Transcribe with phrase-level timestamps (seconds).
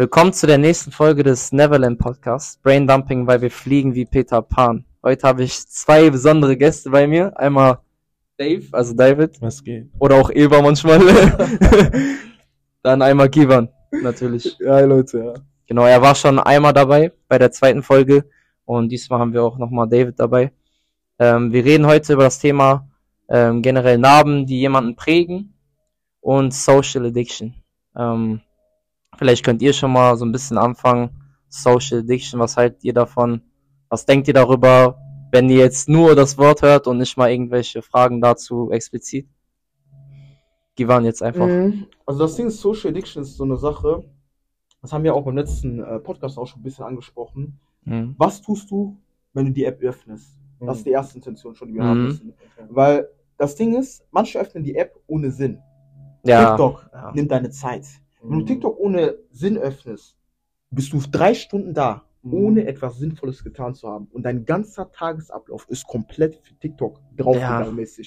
[0.00, 2.56] Willkommen zu der nächsten Folge des Neverland Podcasts.
[2.62, 4.86] Brain Dumping, weil wir fliegen wie Peter Pan.
[5.02, 7.38] Heute habe ich zwei besondere Gäste bei mir.
[7.38, 7.80] Einmal
[8.38, 9.38] Dave, also David.
[9.42, 9.90] Was geht?
[9.98, 11.00] Oder auch Eva manchmal.
[12.82, 14.56] Dann einmal Givan, natürlich.
[14.58, 15.34] Ja, Leute, ja.
[15.66, 18.24] Genau, er war schon einmal dabei bei der zweiten Folge.
[18.64, 20.50] Und diesmal haben wir auch nochmal David dabei.
[21.18, 22.88] Ähm, wir reden heute über das Thema
[23.28, 25.52] ähm, generell Narben, die jemanden prägen
[26.22, 27.52] und Social Addiction.
[27.94, 28.40] Ähm,
[29.20, 31.10] vielleicht könnt ihr schon mal so ein bisschen anfangen.
[31.50, 33.42] Social Addiction, was haltet ihr davon?
[33.90, 34.96] Was denkt ihr darüber,
[35.30, 39.28] wenn ihr jetzt nur das Wort hört und nicht mal irgendwelche Fragen dazu explizit?
[40.78, 41.46] Die waren jetzt einfach.
[41.46, 41.86] Mhm.
[42.06, 44.04] Also das Ding ist, Social Addiction ist so eine Sache,
[44.80, 47.60] das haben wir auch beim letzten äh, Podcast auch schon ein bisschen angesprochen.
[47.84, 48.14] Mhm.
[48.16, 48.96] Was tust du,
[49.34, 50.38] wenn du die App öffnest?
[50.60, 51.88] Das ist die erste Intention schon, die wir Mhm.
[51.88, 52.34] haben müssen.
[52.70, 55.58] Weil das Ding ist, manche öffnen die App ohne Sinn.
[56.24, 56.50] Ja.
[56.50, 57.12] TikTok Ja.
[57.12, 57.84] nimmt deine Zeit.
[58.22, 58.40] Wenn Mhm.
[58.40, 60.16] du TikTok ohne Sinn öffnest,
[60.70, 62.34] bist du drei Stunden da, Mhm.
[62.34, 64.06] ohne etwas Sinnvolles getan zu haben.
[64.12, 68.04] Und dein ganzer Tagesablauf ist komplett für TikTok draufgegangen Ja.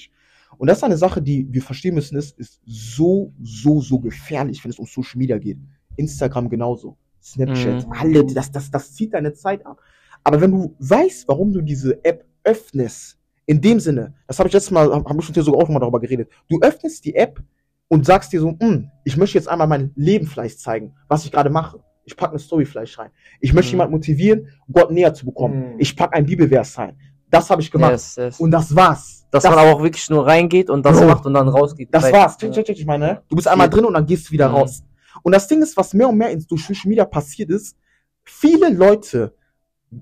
[0.56, 4.62] Und das ist eine Sache, die wir verstehen müssen, ist, ist so, so, so gefährlich,
[4.62, 5.58] wenn es um Social Media geht.
[5.96, 6.96] Instagram genauso.
[7.20, 7.92] Snapchat, Mhm.
[7.92, 9.80] alle, das, das, das zieht deine Zeit ab.
[10.22, 14.52] Aber wenn du weißt, warum du diese App öffnest, in dem Sinne, das habe ich
[14.52, 17.42] letztes Mal, habe ich schon hier sogar auch mal darüber geredet, du öffnest die App
[17.88, 21.32] und sagst dir so, "Hm, ich möchte jetzt einmal mein Leben vielleicht zeigen, was ich
[21.32, 21.80] gerade mache.
[22.06, 23.10] Ich packe eine Story vielleicht rein.
[23.40, 23.74] Ich möchte Mhm.
[23.74, 25.74] jemanden motivieren, Gott näher zu bekommen.
[25.74, 25.80] Mhm.
[25.80, 26.96] Ich packe ein Bibelvers rein.
[27.30, 27.92] Das habe ich gemacht.
[27.92, 28.40] Yes, yes.
[28.40, 29.26] Und das war's.
[29.30, 31.06] Dass das, man aber auch wirklich nur reingeht und das Bro.
[31.08, 31.88] macht und dann rausgeht.
[31.92, 32.36] das war's.
[32.36, 34.54] Check, check, check, ich meine, du bist einmal drin und dann gehst du wieder Mhm.
[34.54, 34.84] raus.
[35.22, 37.76] Und das Ding ist, was mehr und mehr in durch Social Media passiert ist,
[38.22, 39.34] viele Leute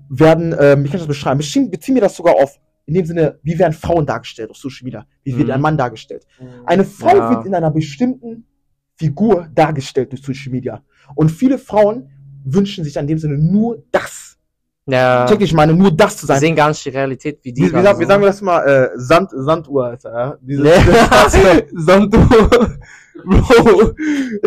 [0.09, 3.39] werden, ähm, ich kann das beschreiben, beziehen, beziehen mir das sogar auf, in dem Sinne,
[3.43, 5.05] wie werden Frauen dargestellt auf Social Media?
[5.23, 5.53] Wie wird Mhm.
[5.53, 6.25] ein Mann dargestellt?
[6.65, 7.29] Eine Frau Ja.
[7.31, 8.45] wird in einer bestimmten
[8.95, 10.81] Figur dargestellt durch Social Media.
[11.15, 12.09] Und viele Frauen
[12.45, 14.37] wünschen sich in dem Sinne nur das.
[14.85, 15.25] Ja.
[15.27, 16.39] Check, ich meine, nur das zu Wir sein.
[16.41, 17.61] sehen gar nicht die Realität, wie die.
[17.61, 18.59] Wie, wie, sagen, wie so- sagen wir das mal?
[18.67, 20.11] Äh, Sand, Sanduhr, Alter.
[20.13, 20.37] Ja?
[20.41, 20.69] Diese, Nee.
[21.73, 22.27] Sanduhr.
[23.23, 23.93] Bro.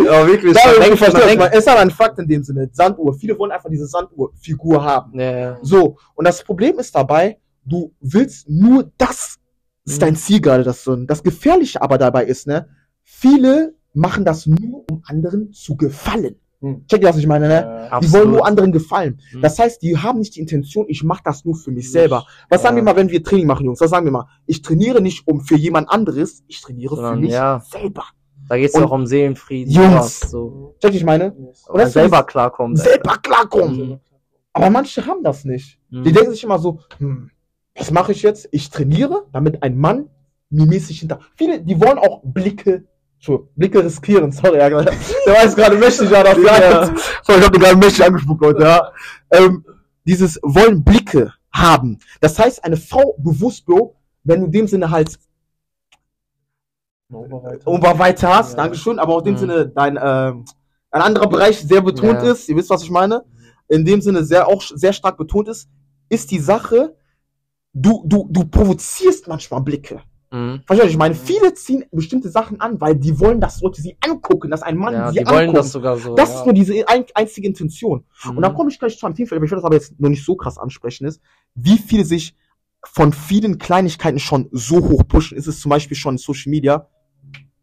[0.05, 0.53] Ja, wirklich.
[0.55, 2.69] Da, man ich verstehe man ist aber ein Fakt in dem Sinne.
[2.73, 3.15] Sanduhr.
[3.15, 5.19] Viele wollen einfach diese Sanduhr-Figur haben.
[5.19, 5.59] ja, ja.
[5.63, 5.97] So.
[6.15, 9.39] Und das Problem ist dabei, du willst nur das.
[9.85, 10.07] Das ist Mhm.
[10.07, 10.97] dein Ziel gerade, das so.
[10.97, 12.69] Das Gefährliche aber dabei ist, ne?
[13.03, 16.37] Viele machen das nur, um anderen zu gefallen.
[16.61, 16.87] Mhm.
[16.89, 17.87] Check ihr, was ich meine, ne?
[17.89, 18.15] Die Absolut.
[18.15, 19.21] wollen nur anderen gefallen.
[19.33, 19.43] Mhm.
[19.43, 22.27] Das heißt, die haben nicht die Intention, ich mache das nur für mich selber.
[22.49, 22.83] Was sagen Ja.
[22.83, 23.81] wir mal, wenn wir Training machen, Jungs?
[23.81, 24.27] Was sagen wir mal?
[24.47, 27.61] Ich trainiere nicht um für jemand anderes, ich trainiere für Sondern, mich ja.
[27.71, 28.05] selber.
[28.49, 29.73] Da geht es auch um Seelenfrieden.
[29.73, 30.21] Jungs.
[30.21, 30.77] So.
[30.81, 31.33] Check ich meine?
[31.33, 32.79] Und Und das selber klarkommt.
[32.79, 33.77] Selber klarkommen.
[33.89, 34.01] Mhm.
[34.53, 35.79] Aber manche haben das nicht.
[35.91, 36.05] Mhm.
[36.05, 37.31] Die denken sich immer so, hm,
[37.79, 38.49] was mache ich jetzt?
[38.53, 40.09] Ich trainiere, damit ein Mann
[40.51, 41.21] mir mäßig hinter.
[41.37, 42.85] Viele, die wollen auch Blicke,
[43.19, 46.87] so, Blicke riskieren, sorry, ja, der war jetzt gerade mächtig, ja, das Ja.
[47.23, 48.93] Sorry, ich hab den gerade mächtig angespuckt, Leute, ja.
[49.31, 49.65] Ähm,
[50.07, 51.99] dieses wollen Blicke haben.
[52.21, 55.19] Das heißt, eine Frau bewusst, Bro, wenn du in dem Sinne halt
[57.65, 58.65] Oberweite hast, Ja.
[58.65, 59.39] Dankeschön, aber auch in dem Mhm.
[59.39, 60.45] Sinne dein, ähm,
[60.91, 62.31] ein anderer Bereich sehr betont Ja.
[62.33, 63.25] ist, ihr wisst, was ich meine,
[63.69, 65.69] in dem Sinne sehr auch sehr stark betont ist,
[66.09, 66.97] ist die Sache,
[67.77, 70.01] du, du, du provozierst manchmal Blicke.
[70.31, 70.63] Mhm.
[70.67, 71.15] Verstehst du, was ich meine?
[71.15, 74.93] Viele ziehen bestimmte Sachen an, weil die wollen, dass Leute sie angucken, dass ein Mann
[74.95, 75.59] Ja, sie die wollen anguckt.
[75.59, 76.15] das sogar so.
[76.17, 76.39] Das ja.
[76.41, 78.05] ist nur diese ein, einzige Intention.
[78.25, 78.37] Mhm.
[78.37, 80.09] Und dann komme ich gleich zu einem Thema, aber ich will das aber jetzt noch
[80.09, 81.21] nicht so krass ansprechen, ist,
[81.55, 82.35] wie viele sich
[82.85, 85.37] von vielen Kleinigkeiten schon so hoch pushen.
[85.39, 86.89] Ist es zum Beispiel schon in Social Media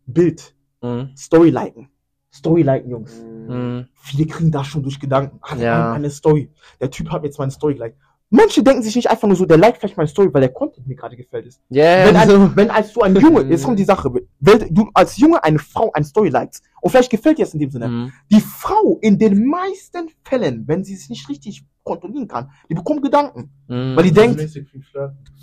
[0.05, 1.11] Bild, Mhm.
[1.17, 1.89] Story liken.
[2.33, 3.13] Story liken, Jungs.
[3.47, 3.87] Mhm.
[3.93, 5.39] Viele kriegen da schon durch Gedanken.
[5.57, 5.83] Der Ja.
[5.85, 6.51] hat meine Story.
[6.81, 7.97] Der Typ hat jetzt meine Story geliked.
[8.35, 10.87] Manche denken sich nicht einfach nur so, der liked vielleicht meine Story, weil der Content
[10.87, 11.61] mir gerade gefällt ist.
[11.71, 12.35] Yeah, Wenn, so.
[12.35, 15.59] ein, wenn als du ein Junge, jetzt kommt die Sache, wenn du als Junge eine
[15.59, 18.11] Frau ein Story likest, und vielleicht gefällt dir das in dem Sinne, Mhm.
[18.31, 23.03] die Frau in den meisten Fällen, wenn sie es nicht richtig kontrollieren kann, die bekommt
[23.03, 23.51] Gedanken.
[23.67, 23.95] Mhm.
[23.95, 24.41] Weil die denkt,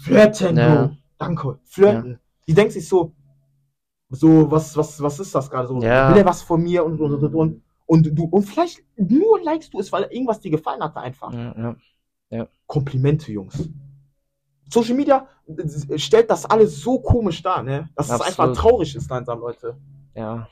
[0.03, 0.91] flirten, Ja.
[1.17, 2.19] Danke, flirten.
[2.48, 3.13] Die denkt sich so,
[4.09, 5.81] so, was, was, was ist das gerade so?
[5.81, 6.10] Ja.
[6.10, 9.72] Will er was von mir und, und, und, und, und du, und vielleicht nur likest
[9.72, 11.33] du es, weil irgendwas dir gefallen hatte einfach.
[11.33, 11.77] Ja, ja.
[12.71, 13.69] Komplimente, Jungs.
[14.72, 17.89] Social Media äh, stellt das alles so komisch dar, ne?
[17.97, 18.39] Dass es Absolut.
[18.39, 19.77] einfach traurig ist langsam, Leute.
[20.15, 20.47] ja.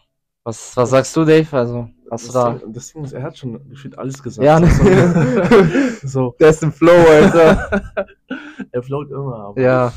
[0.45, 1.47] Was, was sagst du, Dave?
[1.57, 2.53] Also, hast du Das da.
[2.55, 4.45] Ding, das Ding ist, er hat schon gefühlt alles gesagt.
[4.47, 4.69] Ja, ne?
[6.03, 7.83] so, Der ist im Flow, Alter.
[8.73, 9.93] er float immer, aber ja.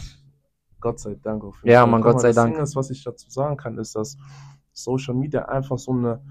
[0.81, 1.43] Gott sei Dank.
[1.43, 1.89] Auf jeden Ja, Fall.
[1.91, 2.53] Mann, Guck Gott mal, sei das Dank.
[2.55, 4.17] Ding ist, was ich dazu sagen kann, ist, dass
[4.73, 6.21] Social Media einfach so eine,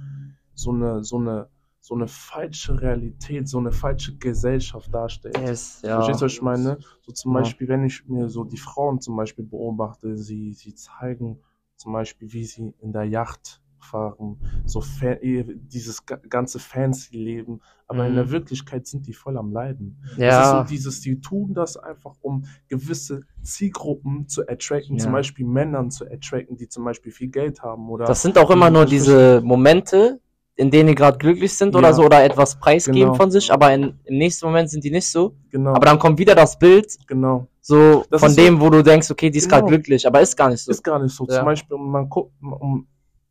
[0.55, 1.49] so eine, so eine,
[1.81, 5.39] so eine falsche Realität, so eine falsche Gesellschaft darstellt.
[5.39, 5.95] Yes, ja.
[5.97, 6.79] Verstehst du, was ich meine?
[7.07, 7.41] So zum Ja.
[7.41, 11.39] Beispiel, wenn ich mir so die Frauen zum Beispiel beobachte, sie, sie zeigen
[11.77, 14.37] zum Beispiel, wie sie in der Yacht fahren,
[14.67, 18.17] so fa eh, dieses ga- ganze fancy Leben, aber in Mhm.
[18.17, 20.03] der Wirklichkeit sind die voll am Leiden.
[20.05, 25.05] Es ist Ja, so dieses, die tun das einfach, um gewisse Zielgruppen zu attracten, Ja.
[25.05, 28.51] zum Beispiel Männern zu attracten, die zum Beispiel viel Geld haben oder das sind auch
[28.51, 30.21] immer nur diese Momente,
[30.61, 31.95] in denen die gerade glücklich sind oder Ja.
[31.95, 33.15] so oder etwas preisgeben Genau.
[33.15, 35.35] von sich, aber in, im nächsten Moment sind die nicht so.
[35.51, 37.47] genau, Aber dann kommt wieder das Bild, genau.
[37.61, 39.61] so Das von ist so- dem, wo du denkst, okay, die ist Genau.
[39.63, 40.71] gerade glücklich, aber ist gar nicht so.
[40.71, 41.27] Ist gar nicht so.
[41.27, 41.37] Ja.
[41.37, 42.87] Zum Beispiel, man guckt, um,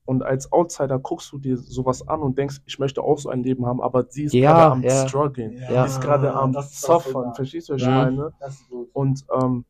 [0.05, 3.43] und als Outsider guckst du dir sowas an und denkst, ich möchte auch so ein
[3.43, 5.07] Leben haben, aber sie ist Ja, gerade am ja.
[5.07, 5.51] struggling.
[5.71, 5.83] Ja.
[5.83, 7.35] Die ist gerade am suffern.
[7.35, 8.05] Verstehst du, was ich Ja.
[8.05, 8.33] meine?
[8.93, 9.65] Und ähm,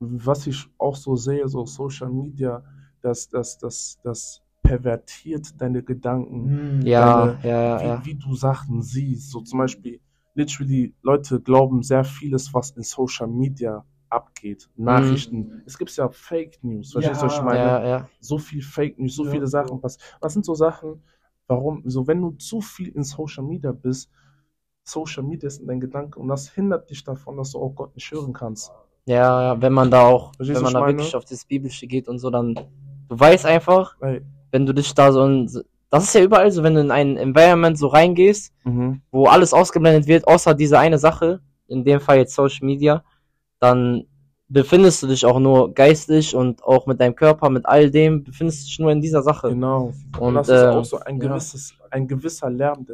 [0.00, 2.62] was ich auch so sehe, so Social Media,
[3.00, 8.04] das, das, das, das pervertiert deine Gedanken, Ja, Deine- ja, wie, ja.
[8.04, 9.30] wie du Sachen siehst.
[9.30, 10.00] So zum Beispiel,
[10.34, 14.68] literally, Leute glauben sehr vieles, was in Social Media abgeht.
[14.76, 15.62] Nachrichten.
[15.66, 16.92] Es gibt ja Fake News.
[16.92, 17.58] Verstehst du, was ich meine?
[17.58, 18.08] Ja, ja.
[18.20, 20.06] so viel Fake News, so Ja, viele Sachen passieren.
[20.20, 21.02] Was sind so Sachen,
[21.46, 24.10] warum, so wenn du zu viel in Social Media bist,
[24.84, 27.94] Social Media ist in deinen Gedanken und das hindert dich davon, dass du auch Gott
[27.94, 28.72] nicht hören kannst.
[29.04, 31.86] Ja, ja, wenn man da auch, Verstehst wenn man was da wirklich auf das Biblische
[31.86, 35.50] geht und so, dann, du weißt einfach, Weil, wenn du dich da so in,
[35.90, 39.00] das ist ja überall so, wenn du in ein Environment so reingehst, mhm.
[39.10, 43.04] wo alles ausgeblendet wird, außer diese eine Sache, in dem Fall jetzt Social Media,
[43.60, 44.04] dann
[44.48, 48.62] befindest du dich auch nur geistig und auch mit deinem Körper, mit all dem, befindest
[48.62, 49.48] du dich nur in dieser Sache.
[49.50, 49.92] genau.
[50.18, 51.28] Und, Und, das ist äh, auch so ein ja.
[51.28, 52.86] gewisses, ein gewisser Lärm,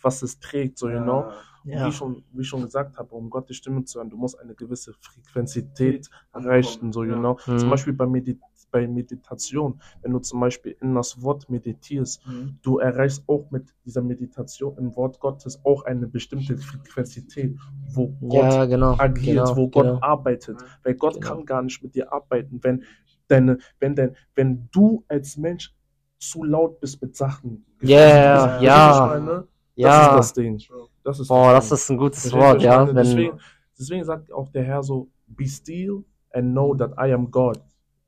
[0.00, 1.24] was es trägt, so, you know.
[1.64, 1.86] Und Ja.
[1.86, 4.52] Wie, schon, wie ich schon gesagt habe, um Gottes Stimme zu hören, du musst eine
[4.54, 7.18] gewisse Frequenzität erreichen, so, you Ja.
[7.18, 7.36] know.
[7.46, 7.58] Mhm.
[7.58, 8.38] Zum Beispiel bei, Medi
[8.72, 12.58] bei Meditation, wenn du zum Beispiel in das Wort meditierst, Mhm.
[12.62, 17.56] du erreichst auch mit dieser Meditation im Wort Gottes auch eine bestimmte Frequenzität,
[17.92, 18.96] wo Gott Ja, genau.
[18.98, 19.98] agiert, genau, wo Gott genau.
[20.02, 20.56] arbeitet.
[20.82, 21.26] Weil Gott Genau.
[21.28, 22.82] kann gar nicht mit dir arbeiten, wenn
[23.28, 25.72] deine, wenn dein, wenn du als Mensch
[26.18, 27.64] zu laut bist mit Sachen.
[27.80, 29.06] Ja, Verstehst du, ja.
[29.06, 29.26] meine?
[29.26, 30.62] Das Ja, ist das Ding.
[31.04, 32.86] Das ist boah, das ist ein gutes was Wort, ja.
[32.86, 33.38] Wenn, Deswegen,
[33.78, 37.58] deswegen sagt auch der Herr so, be still and know that I am God.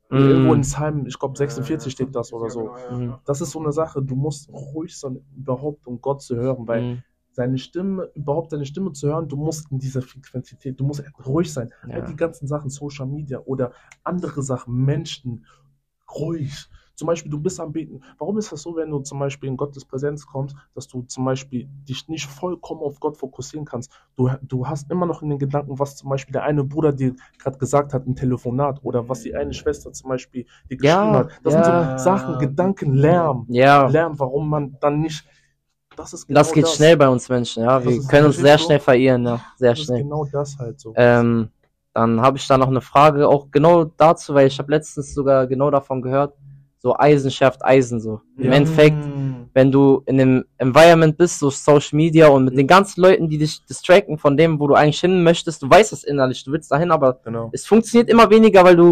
[0.09, 0.15] Mm.
[0.15, 2.71] Irgendwo in Psalm, ich glaube 46 steht das oder so.
[2.91, 3.15] Mhm.
[3.25, 6.81] Das ist so eine Sache, du musst ruhig sein, überhaupt um Gott zu hören, weil
[6.81, 7.03] Mhm.
[7.31, 11.51] seine Stimme, überhaupt seine Stimme zu hören, du musst in dieser Frequenzität, du musst ruhig
[11.51, 11.71] sein.
[11.87, 11.95] Ja.
[11.95, 13.71] All die ganzen Sachen, Social Media oder
[14.03, 15.45] andere Sachen, Menschen,
[16.17, 16.69] ruhig.
[16.95, 18.01] Zum Beispiel, du bist am Beten.
[18.17, 21.25] Warum ist das so, wenn du zum Beispiel in Gottes Präsenz kommst, dass du zum
[21.25, 23.91] Beispiel dich nicht vollkommen auf Gott fokussieren kannst?
[24.15, 27.15] Du, du hast immer noch in den Gedanken, was zum Beispiel der eine Bruder dir
[27.37, 31.13] gerade gesagt hat im Telefonat oder was die eine Schwester zum Beispiel dir geschrieben Ja,
[31.19, 31.29] hat.
[31.43, 31.63] Das ja.
[31.63, 33.45] sind so Sachen, Gedanken, Lärm.
[33.49, 35.25] Ja, Lärm, warum man dann nicht.
[35.95, 37.79] Das ist genau das geht schnell bei uns Menschen, ja.
[37.79, 38.63] Das Wir ist können uns sehr du?
[38.63, 39.39] schnell verirren, ja.
[39.57, 40.03] Sehr Das ist schnell.
[40.03, 40.93] genau das halt so.
[40.95, 41.49] Ähm,
[41.93, 45.47] dann habe ich da noch eine Frage, auch genau dazu, weil ich habe letztens sogar
[45.47, 46.33] genau davon gehört,
[46.85, 48.21] so Eisen schärft Eisen so.
[48.37, 48.57] Im Ja.
[48.57, 49.09] Endeffekt,
[49.55, 53.39] wenn du in dem Environment bist, so Social Media und mit den ganzen Leuten, die
[53.39, 56.71] dich distracten von dem, wo du eigentlich hin möchtest, du weißt es innerlich, du willst
[56.71, 57.49] dahin, aber Genau.
[57.53, 58.89] es funktioniert immer weniger, weil du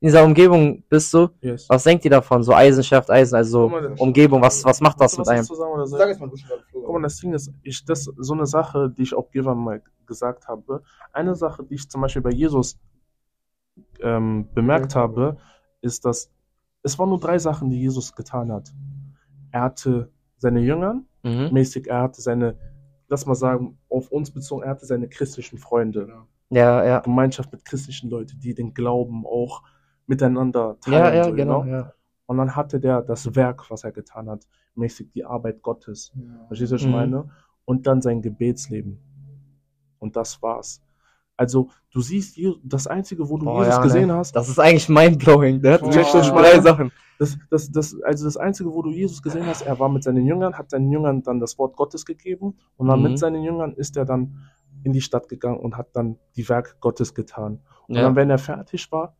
[0.00, 1.28] in dieser Umgebung bist so.
[1.42, 1.66] Yes.
[1.68, 2.42] Was denkt ihr davon?
[2.42, 5.44] So Eisen schärft Eisen, also Umgebung, was, was macht das mit einem?
[5.44, 6.36] Sag jetzt mal, du
[6.72, 9.82] Guck mal, das Ding ist, ich, das so eine Sache, die ich auch Giver mal
[10.06, 10.82] gesagt habe.
[11.12, 12.78] Eine Sache, die ich zum Beispiel bei Jesus
[14.00, 15.00] ähm, bemerkt Ja.
[15.02, 15.36] habe,
[15.82, 16.30] ist, dass
[16.84, 18.72] es waren nur drei Sachen, die Jesus getan hat.
[19.50, 21.48] Er hatte seine Jüngern, Mhm.
[21.52, 22.56] mäßig, er hatte seine,
[23.08, 26.06] lass mal sagen, auf uns bezogen, er hatte seine christlichen Freunde.
[26.50, 27.00] Ja, ja.
[27.00, 29.62] Gemeinschaft mit christlichen Leuten, die den Glauben auch
[30.06, 30.94] miteinander teilen.
[30.98, 31.92] Ja, ja, so, genau, ja.
[32.26, 36.12] Und dann hatte der das Werk, was er getan hat, mäßig die Arbeit Gottes.
[36.48, 36.92] Verstehst du, was ich Mhm.
[36.92, 37.30] meine?
[37.64, 38.98] Und dann sein Gebetsleben.
[39.98, 40.82] Und das war's.
[41.36, 44.14] Also, du siehst, das Einzige, wo du Boah, Jesus ja, gesehen ne?
[44.16, 45.60] hast, Das ist eigentlich mindblowing.
[45.62, 46.30] Der hat Boah, du ja.
[46.32, 46.92] drei Sachen.
[47.18, 50.26] das, das, das, also das Einzige, wo du Jesus gesehen hast, er war mit seinen
[50.26, 53.10] Jüngern, hat seinen Jüngern dann das Wort Gottes gegeben und dann Mhm.
[53.10, 54.38] mit seinen Jüngern ist er dann
[54.84, 57.60] in die Stadt gegangen und hat dann die Werke Gottes getan.
[57.88, 58.02] Und Ja.
[58.02, 59.16] dann, wenn er fertig war,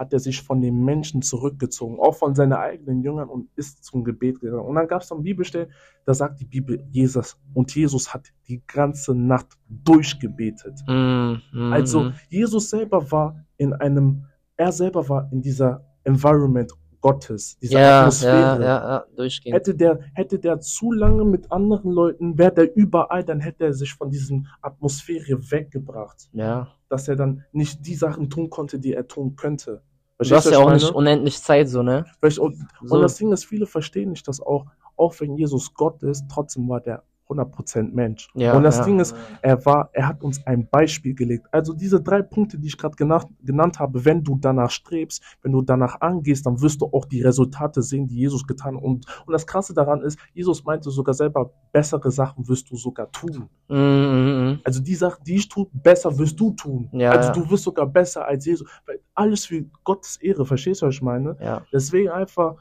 [0.00, 4.02] hat er sich von den Menschen zurückgezogen, auch von seinen eigenen Jüngern und ist zum
[4.02, 4.64] Gebet gegangen.
[4.64, 5.68] Und dann gab es dann Bibelstellen,
[6.06, 10.80] da sagt die Bibel, Jesus und Jesus hat die ganze Nacht durchgebetet.
[10.88, 12.12] Mhm, mhm, Also.
[12.30, 14.24] Jesus selber war in einem,
[14.56, 18.62] er selber war in dieser Environment Gottes, dieser ja, Atmosphäre.
[18.62, 19.54] ja, ja, durchgehend.
[19.56, 23.72] Hätte der, hätte der zu lange mit anderen Leuten, wäre der überall, dann hätte er
[23.74, 26.68] sich von diesem Atmosphäre weggebracht, Ja.
[26.88, 29.82] dass er dann nicht die Sachen tun konnte, die er tun könnte.
[30.20, 32.04] Du Verstehst hast was ja auch nicht unendlich Zeit, so, ne?
[32.20, 32.94] Und, So.
[32.94, 36.68] und das Ding ist, viele verstehen nicht, dass auch, auch wenn Jesus Gott ist, trotzdem
[36.68, 38.28] war der 100% Mensch.
[38.34, 38.84] Ja, und das ja.
[38.84, 41.46] Ding ist, er war, er hat uns ein Beispiel gelegt.
[41.52, 45.52] Also diese drei Punkte, die ich gerade genannt, genannt habe, wenn du danach strebst, wenn
[45.52, 48.82] du danach angehst, dann wirst du auch die Resultate sehen, die Jesus getan hat.
[48.82, 53.10] Und, und das Krasse daran ist, Jesus meinte sogar selber, bessere Sachen wirst du sogar
[53.10, 53.48] tun.
[53.68, 54.60] Mhm.
[54.64, 56.88] Also die Sachen, die ich tue, besser wirst du tun.
[56.92, 58.68] Ja, also du wirst sogar besser als Jesus.
[58.86, 61.36] Weil alles für Gottes Ehre, verstehst du, was ich meine?
[61.40, 61.62] ja.
[61.72, 62.56] Deswegen einfach,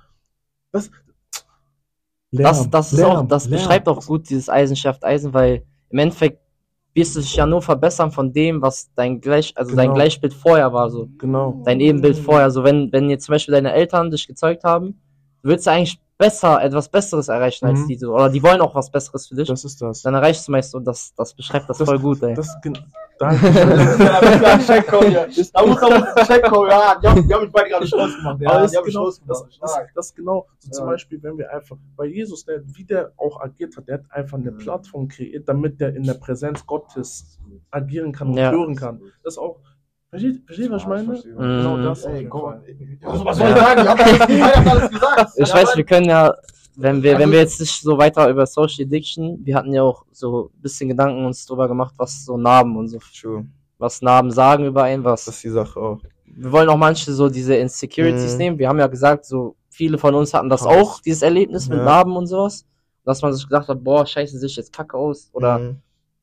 [0.71, 0.91] das,
[2.31, 3.59] Das, das ist auch, Lärm, das Lärm.
[3.61, 6.39] beschreibt auch gut dieses Eisen schafft Eisen, weil im Endeffekt
[6.93, 9.95] wirst du dich ja nur verbessern von dem, was dein Gleich, also dein Genau.
[9.95, 11.07] Gleichbild vorher war, so.
[11.17, 11.61] Genau.
[11.65, 14.99] Dein Ebenbild vorher, so wenn, wenn jetzt zum Beispiel deine Eltern dich gezeugt haben,
[15.43, 17.87] willst du eigentlich besser, etwas Besseres erreichen als Mhm.
[17.87, 18.13] die, so.
[18.13, 20.01] oder die wollen auch was Besseres für dich, Das ist das.
[20.01, 22.33] dann erreichst du meist so, das, das beschreibt das, Das- voll gut, ey.
[22.33, 22.81] Das, danke.
[23.17, 23.41] Da muss
[24.41, 25.25] man Checkcode, ja.
[25.53, 26.95] Da muss man einen Checkcode, ja.
[27.01, 28.41] Die haben, die haben mich beide gerade gemacht.
[28.41, 29.57] Ja, das die ist haben mich genau, stolz das, gemacht.
[29.61, 29.89] das, Stark.
[29.95, 30.91] das ist genau, so zum Ja.
[30.91, 34.37] Beispiel, wenn wir einfach, weil Jesus, der, wie der auch agiert hat, der hat einfach
[34.37, 34.57] eine Mhm.
[34.57, 37.39] Plattform kreiert, damit der in der Präsenz Gottes
[37.71, 38.51] agieren kann und Ja.
[38.51, 38.99] hören kann.
[39.23, 39.59] Das ist auch,
[40.09, 41.21] versteht, versteht was ich meine?
[41.21, 41.83] Genau Mhm.
[41.83, 42.05] das.
[42.05, 42.53] Ey, komm.
[43.03, 43.81] Also, was soll ich sagen?
[43.81, 45.31] Ich hab alles, ich gesagt.
[45.37, 46.33] Ich Ja, weiß, wir können ja,
[46.75, 49.83] wenn wir, wenn Also- wir jetzt nicht so weiter über Social Addiction, wir hatten ja
[49.83, 53.45] auch so ein bisschen Gedanken uns drüber gemacht, was so Narben und so, True.
[53.77, 55.99] was Narben sagen über einen, was, Das ist die Sache auch.
[56.25, 58.37] wir wollen auch manche so diese Insecurities Mhm.
[58.37, 58.59] nehmen.
[58.59, 60.75] Wir haben ja gesagt, so viele von uns hatten das Krass.
[60.77, 61.85] auch, dieses Erlebnis mit Ja.
[61.85, 62.65] Narben und sowas.
[63.05, 65.29] Dass man sich gedacht hat, boah, scheiße, sehe ich jetzt kacke aus.
[65.33, 65.77] Oder, Mhm.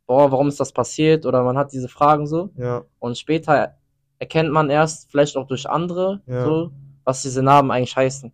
[0.07, 1.27] Boah, warum ist das passiert?
[1.27, 2.51] Oder man hat diese Fragen so.
[2.57, 2.85] Ja.
[2.99, 3.75] Und später
[4.19, 6.45] erkennt man erst, vielleicht auch durch andere, Ja.
[6.45, 6.71] so,
[7.05, 8.33] was diese Narben eigentlich heißen.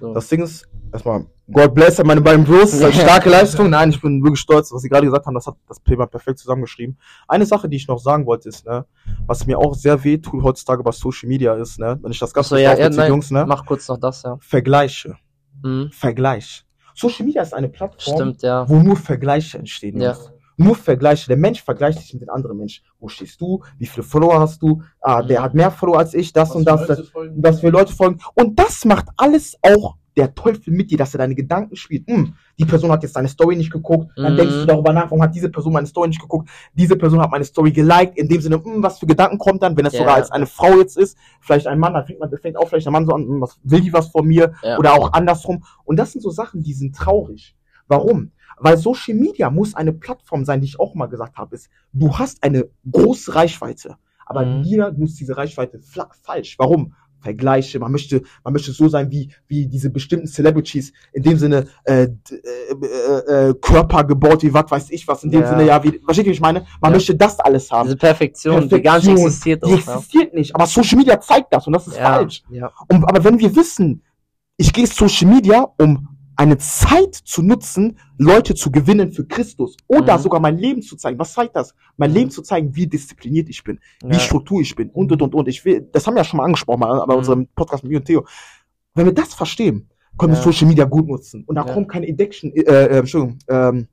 [0.00, 0.12] So.
[0.14, 3.70] Das Ding ist, erstmal, God bless meine beiden Bros, das ist eine starke Leistung.
[3.70, 6.38] Nein, ich bin wirklich stolz, was sie gerade gesagt haben, das hat das Thema perfekt
[6.40, 6.98] zusammengeschrieben.
[7.28, 8.84] Eine Sache, die ich noch sagen wollte, ist, ne,
[9.26, 12.34] was mir auch sehr weh tut heutzutage bei Social Media ist, ne, wenn ich das
[12.34, 14.36] ganz Achso, kurz ja, ja, nein, Jungs, ne, mach kurz noch das, ja.
[14.40, 15.16] Vergleiche.
[15.62, 15.90] Mhm.
[15.92, 16.64] Vergleich.
[16.94, 18.68] Social Media ist eine Plattform, Stimmt, ja.
[18.68, 20.00] wo nur Vergleiche entstehen.
[20.00, 20.12] Ja.
[20.12, 20.32] Jungs.
[20.62, 21.28] Nur Vergleiche.
[21.28, 22.84] Der Mensch vergleicht sich mit den anderen Menschen.
[23.00, 23.62] Wo stehst du?
[23.78, 24.82] Wie viele Follower hast du?
[25.00, 25.44] Ah, der Mhm.
[25.44, 26.88] hat mehr Follower als ich, das und das.
[27.36, 28.18] Was für Leute folgen.
[28.34, 32.06] Und das macht alles auch der Teufel mit dir, dass er deine Gedanken spielt.
[32.06, 34.10] Hm, die Person hat jetzt deine Story nicht geguckt.
[34.16, 34.36] Dann Mhm.
[34.36, 36.50] denkst du darüber nach, warum hat diese Person meine Story nicht geguckt?
[36.74, 38.18] Diese Person hat meine Story geliked.
[38.18, 40.00] In dem Sinne, hm, was für Gedanken kommt dann, wenn es Ja.
[40.00, 42.86] sogar als eine Frau jetzt ist, vielleicht ein Mann, dann fängt man, fängt auch vielleicht
[42.86, 44.52] ein Mann so an, hm, was will die was von mir?
[44.62, 44.78] Ja.
[44.78, 45.64] Oder auch andersrum.
[45.84, 47.56] Und das sind so Sachen, die sind traurig.
[47.88, 48.32] Warum?
[48.62, 52.16] Weil Social Media muss eine Plattform sein, die ich auch mal gesagt habe, ist, du
[52.18, 54.62] hast eine große Reichweite, aber Mhm.
[54.62, 55.80] jeder nutzt diese Reichweite
[56.22, 56.56] falsch.
[56.58, 56.94] Warum?
[57.20, 61.66] Vergleiche, man möchte, man möchte so sein wie, wie diese bestimmten Celebrities, in dem Sinne,
[61.84, 62.08] äh, äh,
[62.72, 65.46] äh, äh, Körper gebaut, wie was weiß ich was, in dem Ja.
[65.48, 66.66] Sinne, ja, wie, versteht ihr, wie ich meine?
[66.80, 66.96] Man Ja.
[66.96, 67.86] möchte das alles haben.
[67.86, 69.62] Diese Perfektion, die gar nicht Perfektion, existiert.
[69.62, 69.94] Die Auch, ja.
[69.94, 72.42] existiert nicht, aber Social Media zeigt das und das ist Ja, falsch.
[72.50, 72.72] ja.
[72.88, 74.02] Und, aber wenn wir wissen,
[74.56, 80.16] ich gehe Social Media, um eine Zeit zu nutzen, Leute zu gewinnen für Christus oder
[80.16, 80.22] Mhm.
[80.22, 81.18] sogar mein Leben zu zeigen.
[81.18, 81.74] Was zeigt das?
[81.96, 82.16] Mein Mhm.
[82.16, 84.18] Leben zu zeigen, wie diszipliniert ich bin, wie Ja.
[84.20, 85.48] struktur ich bin und und und und.
[85.48, 87.18] Ich will, das haben wir ja schon mal angesprochen mal bei Mhm.
[87.18, 88.24] unserem Podcast mit mir und Theo.
[88.94, 90.42] Wenn wir das verstehen, können wir Ja.
[90.44, 91.44] Social Media gut nutzen.
[91.46, 91.72] Und da Ja.
[91.72, 93.88] kommt keine Addiction, äh, äh, Entschuldigung, ähm,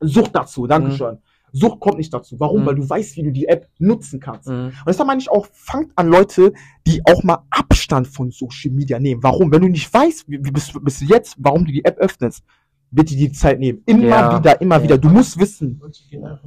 [0.00, 0.62] Sucht dazu.
[0.62, 0.68] Mhm.
[0.68, 1.18] Dankeschön.
[1.52, 2.38] Sucht kommt nicht dazu.
[2.38, 2.62] Warum?
[2.62, 2.66] Mhm.
[2.66, 4.48] Weil du weißt, wie du die App nutzen kannst.
[4.48, 4.66] Mhm.
[4.66, 6.52] Und deshalb meine ich auch, fangt an Leute,
[6.86, 9.22] die auch mal Abstand von Social Media nehmen.
[9.22, 9.52] Warum?
[9.52, 12.42] Wenn du nicht weißt, wie, wie bis, bis jetzt, warum du die App öffnest,
[12.90, 13.82] bitte die Zeit nehmen.
[13.86, 14.38] Immer Ja.
[14.38, 14.82] wieder, immer Ja.
[14.82, 14.98] wieder.
[14.98, 15.80] Du musst wissen.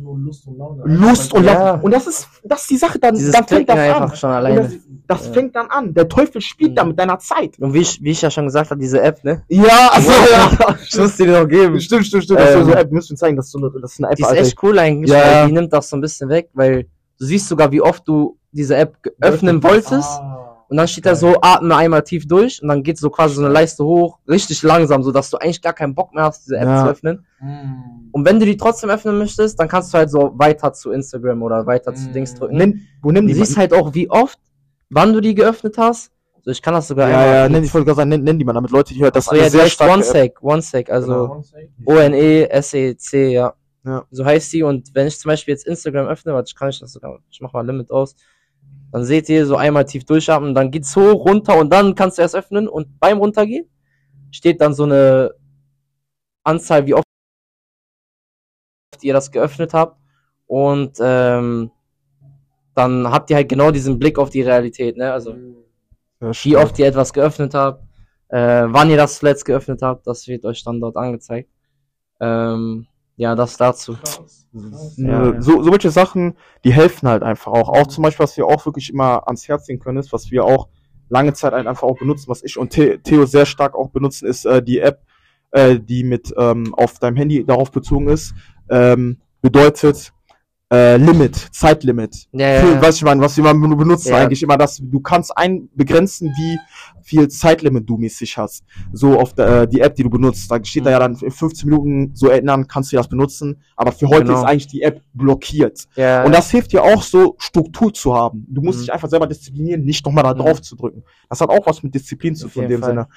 [0.04, 0.84] Lust und Laune.
[0.86, 1.74] Lust und Ja.
[1.76, 4.16] Und das ist, das ist die Sache, dann, Dieses dann fängt Klicken das an.
[4.16, 4.62] schon Und alleine.
[4.62, 4.74] das
[5.08, 5.34] das Ja.
[5.34, 5.94] fängt dann an.
[5.94, 6.76] Der Teufel spielt Mhm.
[6.76, 7.60] da mit deiner Zeit.
[7.60, 9.44] Und wie ich, wie ich ja schon gesagt habe, diese App, ne?
[9.50, 10.76] Ja, also, ja.
[10.90, 11.80] Ich muss dir noch geben.
[11.80, 12.40] Stimmt, stimmt, stimmt.
[12.40, 14.00] Das ist Ähm, so eine App, wir müssen zeigen, das ist so eine, das ist
[14.00, 14.42] eine App, Die ist Alter.
[14.42, 16.84] echt cool eigentlich, Ja, weil die nimmt das so ein bisschen weg, weil
[17.20, 20.10] du siehst sogar, wie oft du diese App öffnen wolltest.
[20.22, 20.51] Ah.
[20.72, 23.42] Und dann steht da so, atme einmal tief durch und dann geht so quasi so
[23.44, 26.56] eine Leiste hoch, richtig langsam, so dass du eigentlich gar keinen Bock mehr hast, diese
[26.56, 26.86] App Ja.
[26.86, 27.26] zu öffnen.
[27.42, 28.08] Mm.
[28.14, 31.44] Und wenn du die trotzdem öffnen möchtest, dann kannst du halt so weiter zu Instagram
[31.44, 32.14] oder weiter zu Mm.
[32.14, 32.56] Dings drücken.
[32.56, 34.40] Nenn, wo nimm Du die siehst halt auch, wie oft,
[34.90, 36.10] wann du die geöffnet hast.
[36.44, 38.46] So, ich kann das sogar Ja, ja, nenn, ich wollte gerade sagen, nenn, nenn die
[38.46, 39.12] mal, damit Leute die hören.
[39.14, 39.90] Das so, ja, eine die heißt App.
[39.92, 41.44] OneSec, OneSec, also Genau.
[41.86, 43.54] O-N-E-S-E-C, ja.
[43.84, 44.04] Ja.
[44.12, 46.80] So heißt die und wenn ich zum Beispiel jetzt Instagram öffne, warte, ich kann ich
[46.80, 48.16] das sogar, ich mach mal Limit aus,
[48.92, 52.22] dann seht ihr so einmal tief durchatmen, dann geht's hoch, runter und dann kannst du
[52.22, 53.70] erst öffnen und beim runtergehen
[54.32, 55.32] steht dann so eine
[56.44, 57.06] Anzahl, wie oft
[59.02, 59.98] ihr das geöffnet habt
[60.48, 61.72] und ähm,
[62.74, 65.12] dann habt ihr halt genau diesen Blick auf die Realität, ne?
[65.12, 65.36] Also
[66.22, 67.84] Ja, wie oft ihr etwas geöffnet habt,
[68.30, 71.50] äh, wann ihr das zuletzt geöffnet habt, das wird euch dann dort angezeigt.
[72.20, 73.94] Ähm, ja, das dazu.
[73.94, 74.48] Krass.
[74.52, 74.98] Krass.
[74.98, 75.42] Ja, ja.
[75.42, 77.70] So, so welche Sachen, die helfen halt einfach auch.
[77.70, 80.44] Auch zum Beispiel, was wir auch wirklich immer ans Herz legen können, ist, was wir
[80.44, 80.68] auch
[81.10, 84.28] lange Zeit halt einfach auch benutzen, was ich und The Theo sehr stark auch benutzen,
[84.28, 85.04] ist äh, die App,
[85.52, 88.34] äh, die mit ähm, auf deinem Handy darauf bezogen ist,
[88.70, 90.14] ähm, bedeutet
[90.72, 92.28] äh, Limit, Zeitlimit.
[92.32, 92.82] Ja, ja, Für, ja.
[92.82, 94.18] was ich meine, was immer benutzen Ja.
[94.20, 96.58] eigentlich immer das, du kannst einbegrenzen, wie
[97.04, 98.64] viel Zeitlimit du mäßig hast.
[98.94, 100.94] So auf der, äh, die App, die du benutzt, da steht da Mhm.
[100.94, 104.40] ja dann in 15 Minuten so ändern, kannst du das benutzen, aber für heute Genau.
[104.40, 105.88] ist eigentlich die App blockiert.
[105.96, 108.46] ja, Und das hilft dir auch so, Struktur zu haben.
[108.50, 108.82] Du musst Mhm.
[108.84, 110.38] dich einfach selber disziplinieren, nicht nochmal da Mhm.
[110.40, 111.04] drauf zu drücken.
[111.30, 112.92] Das hat auch was mit Disziplin zu tun in dem Fall.
[112.92, 113.08] Sinne.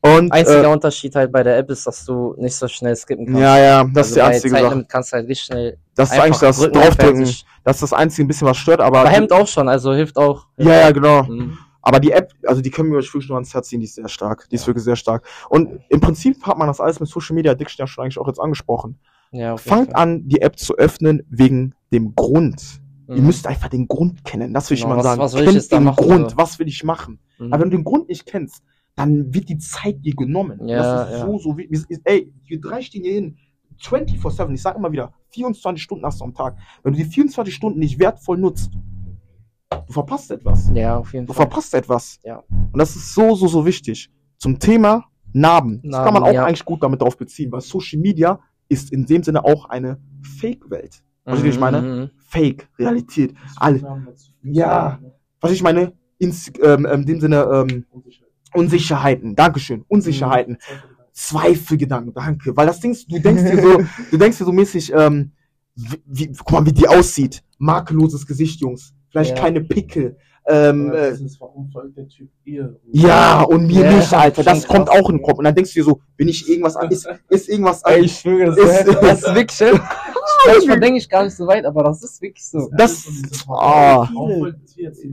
[0.00, 3.26] Und Einziger äh, Unterschied halt bei der App ist, dass du nicht so schnell skippen
[3.26, 3.40] kannst.
[3.40, 4.84] ja, ja, das also ist die einzige Sache.
[4.88, 7.24] Kannst du halt richtig schnell Das ist eigentlich das drücken, Draufdrücken.
[7.64, 9.00] Das ist das einzige ein bisschen was stört, aber.
[9.00, 10.46] Aber hemmt auch schon, also hilft auch.
[10.56, 11.24] ja, ja, genau.
[11.24, 11.58] Mhm.
[11.82, 13.94] Aber die App, also die können wir euch wirklich nur ans Herz ziehen, die ist
[13.96, 14.46] sehr stark.
[14.50, 15.24] Die ist wirklich sehr stark.
[15.48, 18.26] Und im Prinzip hat man das alles mit Social Media Addiction ja schon eigentlich auch
[18.28, 18.98] jetzt angesprochen.
[19.32, 22.62] Ja, Fangt an, die App zu öffnen wegen dem Grund.
[23.08, 23.26] Ihr Mhm.
[23.26, 24.52] müsst einfach den Grund kennen.
[24.54, 25.20] Das will ich Genau, mal was- sagen.
[25.20, 26.30] was will ich Kennt da den machen, Grund.
[26.32, 26.36] so?
[26.36, 27.18] Was will ich machen?
[27.38, 27.52] Mhm.
[27.52, 28.62] Aber wenn du den Grund nicht kennst,
[28.98, 30.66] dann wird die Zeit dir genommen.
[30.68, 31.26] Ja, das ist ja.
[31.26, 33.36] so, so wie, wie- ey, wir drei stehen hier hin.
[33.80, 36.56] 24-7, ich sag immer wieder, 24 Stunden hast du am Tag.
[36.82, 38.72] Wenn du die 24 Stunden nicht wertvoll nutzt,
[39.70, 40.68] du verpasst etwas.
[40.74, 41.46] ja, auf jeden Du Fall.
[41.46, 42.18] verpasst etwas.
[42.24, 42.42] Ja.
[42.48, 44.10] Und das ist so, so, so wichtig.
[44.38, 45.80] Zum Thema Narben.
[45.84, 46.44] Das kann man Narben, auch ja.
[46.46, 50.00] eigentlich gut damit drauf beziehen, weil Social Media ist in dem Sinne auch eine
[50.40, 51.02] Fake-Welt.
[51.24, 51.82] Weißt du, wie ich meine?
[51.82, 52.10] Mhm.
[52.16, 53.34] Fake, Realität.
[53.56, 53.80] Alle.
[54.42, 54.98] Ja.
[55.40, 57.84] Was ich meine, ins, ähm, ähm, in dem Sinne, ähm,
[58.58, 59.34] Unsicherheiten.
[59.36, 59.84] Dankeschön.
[59.88, 60.58] Unsicherheiten.
[61.12, 62.56] Zweifelgedanken, danke.
[62.56, 65.32] Weil das Ding, ist, du denkst dir so, du denkst dir so mäßig, ähm,
[65.74, 67.42] wie, wie, guck mal, wie die aussieht.
[67.58, 68.94] Makelloses Gesicht, Jungs.
[69.10, 69.42] Vielleicht Ja.
[69.42, 70.16] keine Pickel.
[70.50, 71.14] Ähm, äh,
[72.06, 72.80] Typ ihr?
[72.90, 74.42] ja, und mir Ja, nicht, Alter.
[74.42, 75.36] Das kommt auch in den Kopf.
[75.38, 78.04] Und dann denkst du dir so, bin ich irgendwas an, ist, ist irgendwas an, Ey,
[78.06, 79.80] ich schwöre, das, Ist- ist, das ist wirklich.
[80.46, 82.68] Manchmal denke ich gar nicht so weit, aber das ist wirklich so.
[82.76, 83.06] das,
[83.48, 84.08] ah,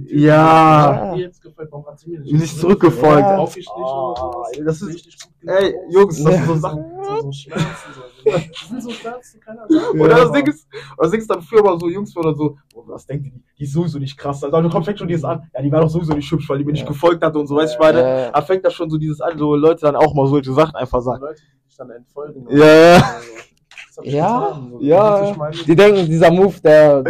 [0.07, 1.15] Ja.
[1.15, 3.21] Jetzt gefällt, warum hat sie mir Nicht zurückgefolgt.
[3.21, 3.43] Ja.
[3.43, 6.37] Ah, das ist- ey, Jungs, das Ja.
[6.37, 6.85] sind so Sachen.
[7.03, 7.65] So, so Schmerzen.
[7.95, 8.01] So.
[8.25, 9.93] Das sind so Schmerzen, keiner sagt.
[9.93, 10.67] Oder das Ding ist,
[10.97, 13.63] das Ding ist dann früher mal so Jungs oder so, oh, was denkt die, die
[13.65, 14.43] ist sowieso nicht krass.
[14.43, 16.63] Also kommt fängt schon dieses an, ja, die war doch sowieso nicht hübsch, weil die
[16.65, 16.87] mir nicht Ja.
[16.87, 17.99] gefolgt hat und so, weißt du, ich meine.
[18.01, 18.31] Ja.
[18.31, 21.01] Da fängt das schon so dieses an, so Leute dann auch mal solche Sachen einfach
[21.01, 21.21] sagen.
[21.21, 22.47] Leute, die dich dann entfolgen.
[22.49, 22.65] Ja,
[22.97, 23.03] ja.
[24.03, 24.79] Ich Ja, getan, so.
[24.81, 25.49] ja.
[25.49, 27.03] Ist Die denken, dieser Move, der,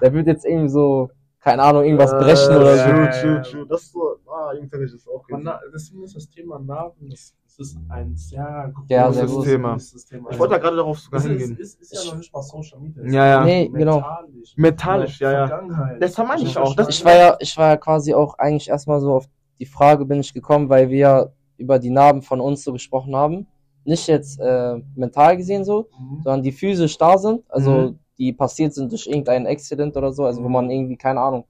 [0.00, 1.10] der wird jetzt irgendwie so,
[1.40, 2.90] keine Ahnung, irgendwas brechen Äh, oder so.
[2.90, 3.66] True, true, true.
[3.68, 7.58] Das ist so, ah, das ist auch Man, deswegen ist das Thema Narben, das, das
[7.68, 9.44] ist ein sehr großes Ja, sehr großes groß.
[9.46, 9.78] Thema.
[10.10, 10.30] Thema.
[10.30, 11.56] Ich wollte da gerade darauf sogar ist, hingehen.
[11.56, 13.04] ist, ist ja noch nicht mal Social Media.
[13.06, 13.44] Ja, ja.
[13.44, 13.96] Nee, genau.
[13.96, 14.52] Metallisch.
[14.56, 15.46] Metallisch, ja, ja.
[15.46, 16.02] Vergangenheit.
[16.02, 16.74] Das meine ich Also, auch.
[16.74, 19.26] Das- Ich war ja, ich war ja quasi auch eigentlich erstmal so auf
[19.58, 23.16] die Frage bin ich gekommen, weil wir ja über die Narben von uns so gesprochen
[23.16, 23.46] haben.
[23.86, 26.22] Nicht jetzt äh, mental gesehen so, Mhm.
[26.22, 27.98] sondern die physisch da sind, also Mhm.
[28.18, 31.44] die passiert sind durch irgendein Accident oder so, also wo man irgendwie, keine Ahnung,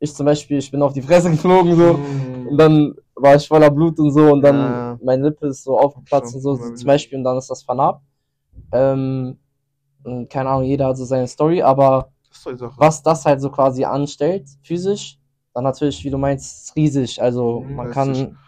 [0.00, 2.46] ich zum Beispiel, ich bin auf die Fresse geflogen so Mhm.
[2.48, 4.98] und dann war ich voller Blut und so und dann Ja.
[5.02, 8.02] meine Lippe ist so aufgeplatzt und so zum Beispiel und dann ist das vernarbt.
[8.72, 9.38] Ähm,
[10.04, 13.84] und keine Ahnung, jeder hat so seine Story, aber Das was das halt so quasi
[13.84, 15.18] anstellt, physisch,
[15.54, 17.20] dann natürlich, wie du meinst, riesig.
[17.22, 18.38] Also Mhm, man kann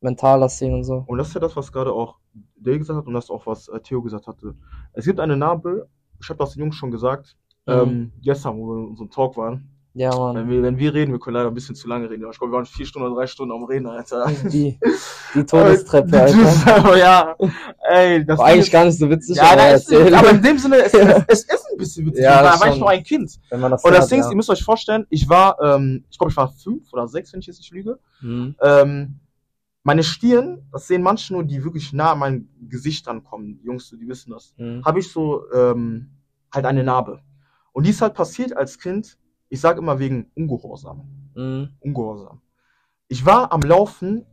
[0.00, 1.04] mental das sehen und so.
[1.06, 2.16] Und das ist ja das, was gerade auch
[2.60, 4.54] Dale gesagt hat und das auch, was äh, Theo gesagt hatte.
[4.92, 5.88] Es gibt eine Narbe,
[6.20, 7.72] ich habe das den Jungs schon gesagt, Mhm.
[7.74, 9.68] ähm, gestern, wo wir in unserem Talk waren.
[9.94, 10.48] Ja, Wenn Mann.
[10.48, 12.24] wir, wenn wir reden, wir können leider ein bisschen zu lange reden.
[12.30, 14.30] Ich glaube, wir waren vier Stunden oder drei Stunden am Reden, Alter.
[14.44, 14.78] Die,
[15.34, 16.96] die Todestreppe, Alter.
[16.96, 17.36] Ja.
[17.90, 20.56] Ey, das War eigentlich ist- gar nicht so witzig, Ja, aber ist, aber in dem
[20.58, 22.22] Sinne, es, es, es ist ein bisschen witzig.
[22.22, 23.38] Ja, da war ich noch ein Kind.
[23.50, 24.30] wenn man das Und das Ding ist, ja.
[24.30, 27.40] ihr müsst euch vorstellen, ich war, ähm, ich glaube, ich war fünf oder sechs, wenn
[27.40, 27.98] ich jetzt nicht lüge.
[28.20, 28.54] Mhm.
[28.62, 29.18] Ähm,
[29.88, 33.58] meine Stirn, das sehen manche nur, die wirklich nah an mein Gesicht rankommen.
[33.58, 34.54] Die Jungs, die wissen das.
[34.58, 34.84] Mhm.
[34.84, 36.10] Habe ich so ähm,
[36.52, 37.22] halt eine Narbe.
[37.72, 39.16] Und die ist halt passiert als Kind,
[39.48, 41.08] ich sage immer wegen Ungehorsam.
[41.34, 41.70] Mhm.
[41.80, 42.42] Ungehorsam.
[43.08, 44.26] Ich war am Laufen,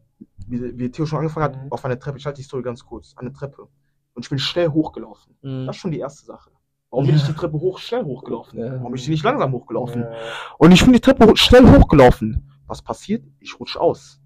[0.46, 1.72] wie, wie Theo schon angefangen hat, Mhm.
[1.72, 2.18] auf einer Treppe.
[2.18, 3.14] Ich halte die Story ganz kurz.
[3.16, 3.70] Eine Treppe.
[4.14, 5.38] Und ich bin schnell hochgelaufen.
[5.42, 5.68] Mhm.
[5.68, 6.52] Das ist schon die erste Sache.
[6.90, 8.60] Warum bin ich die Treppe hoch schnell hochgelaufen?
[8.60, 8.72] Ja.
[8.74, 10.02] Warum bin ich die nicht langsam hochgelaufen?
[10.02, 10.12] Ja.
[10.58, 12.52] Und ich bin die Treppe schnell hochgelaufen.
[12.68, 13.24] Was passiert?
[13.40, 14.20] Ich rutsche aus.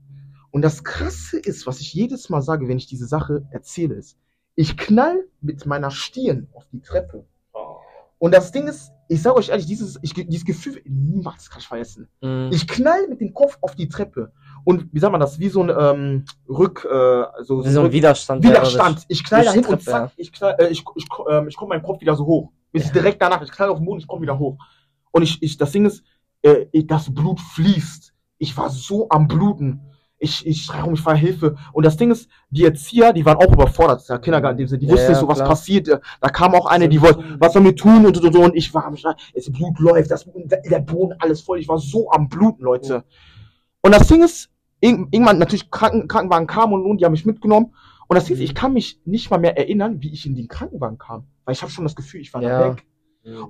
[0.52, 4.18] Und das Krasse ist, was ich jedes Mal sage, wenn ich diese Sache erzähle, ist,
[4.56, 7.26] ich knall mit meiner Stirn auf die Treppe.
[8.18, 11.68] Und das Ding ist, ich sage euch ehrlich, dieses, ich, dieses Gefühl, niemals kann ich
[11.68, 12.10] vergessen.
[12.22, 12.50] Mhm.
[12.52, 14.34] Ich knall mit dem Kopf auf die Treppe.
[14.66, 15.40] Und wie sagt man das?
[15.40, 18.44] Wie so ein ähm, Rück, äh, so, Wie so ein Rück- Widerstand.
[18.44, 19.06] Widerstand.
[19.08, 21.84] Ich knall die dahin und zack, ich, knall, äh, ich, ich, ähm, ich komme meinen
[21.84, 22.52] Kopf wieder so hoch.
[22.74, 22.92] Bis Ja.
[22.92, 24.58] direkt danach, ich knall auf den Boden, ich komme wieder hoch.
[25.12, 26.04] Und ich, ich, das Ding ist,
[26.42, 28.14] äh, ich- das Blut fließt.
[28.38, 29.80] Ich war so am Bluten.
[30.22, 31.56] Ich, ich schreie rum, ich war Hilfe.
[31.72, 34.92] Und das Ding ist, die Erzieher, die waren auch überfordert, der Kindergarten, die, die Ja,
[34.92, 35.48] wussten ja, nicht so, was klar.
[35.48, 35.88] passiert.
[35.88, 38.56] Da kam auch eine, die wollte, was sollen wir tun und, und, und, und.
[38.56, 40.26] Ich war am Schreien, das Blut läuft, das,
[40.70, 41.60] der Boden, alles voll.
[41.60, 43.06] Ich war so am Bluten, Leute.
[43.82, 44.50] Und das Ding ist,
[44.84, 47.74] irg- irgendwann natürlich Kranken, Krankenwagen kam und, und die haben mich mitgenommen.
[48.10, 50.50] Und das Ding ist, ich kann mich nicht mal mehr erinnern, wie ich in den
[50.50, 51.28] Krankenwagen kam.
[51.46, 52.72] Weil ich habe schon das Gefühl, ich war Ja.
[52.72, 52.86] weg.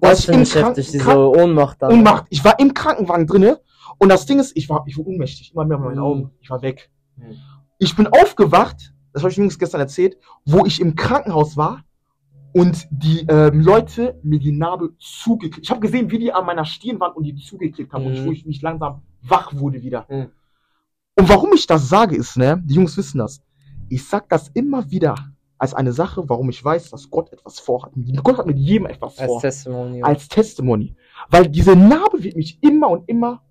[0.02, 1.82] Das als ich im Kranken- Kranken- Ohnmacht.
[1.82, 2.26] Ohnmacht.
[2.30, 3.60] Ich war im Krankenwagen drinne
[3.98, 6.04] und das Ding ist, ich war, ich war ohnmächtig, immer mehr mit meinen Mhm.
[6.04, 6.32] Augen.
[6.42, 6.90] Ich war weg.
[7.16, 7.36] Mhm.
[7.80, 11.84] Ich bin aufgewacht, das habe ich übrigens gestern erzählt, wo ich im Krankenhaus war
[12.54, 15.64] und die ähm, Leute mir die Narbe zugekriegt.
[15.66, 18.22] Ich habe gesehen, wie die an meiner Stirn waren und die zugekriegt haben und ich,
[18.22, 18.26] Mhm.
[18.28, 20.06] wo ich mich langsam wach wurde wieder.
[20.10, 20.30] Mhm.
[21.18, 23.42] Und warum ich das sage, ist, ne, die Jungs wissen das.
[23.90, 25.16] Ich sag das immer wieder
[25.58, 27.92] als eine Sache, warum ich weiß, dass Gott etwas vorhat.
[28.24, 29.42] Gott hat mit jedem etwas Als vor.
[29.42, 30.10] Testimonial.
[30.10, 30.96] Als Testimony.
[31.30, 33.42] Weil diese Narbe wird mich immer und immer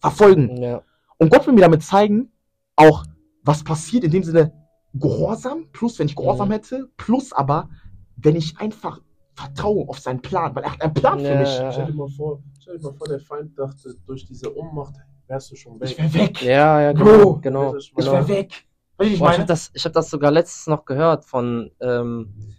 [0.00, 0.56] verfolgen.
[0.62, 0.82] ja.
[1.18, 2.32] Und Gott will mir damit zeigen,
[2.76, 3.04] auch
[3.44, 4.52] was passiert in dem Sinne
[4.94, 6.52] Gehorsam, plus wenn ich Gehorsam Mhm.
[6.52, 7.70] hätte, plus aber,
[8.16, 9.00] wenn ich einfach
[9.34, 11.58] vertraue auf seinen Plan, weil er hat einen Plan für Ja, mich.
[11.58, 11.72] ja.
[11.72, 14.94] Stell dir mal vor, stell dir mal vor, der Feind dachte, durch diese Ohnmacht
[15.28, 15.90] wärst du schon weg.
[15.90, 16.42] Ich wäre weg.
[16.42, 17.40] Ja, ja, Bro, genau.
[17.40, 17.76] genau.
[17.76, 18.12] ich Ich genau.
[18.12, 18.66] wäre weg.
[19.00, 22.54] Ich Boah, ich habe das, ich hab das sogar letztens noch gehört von, ähm,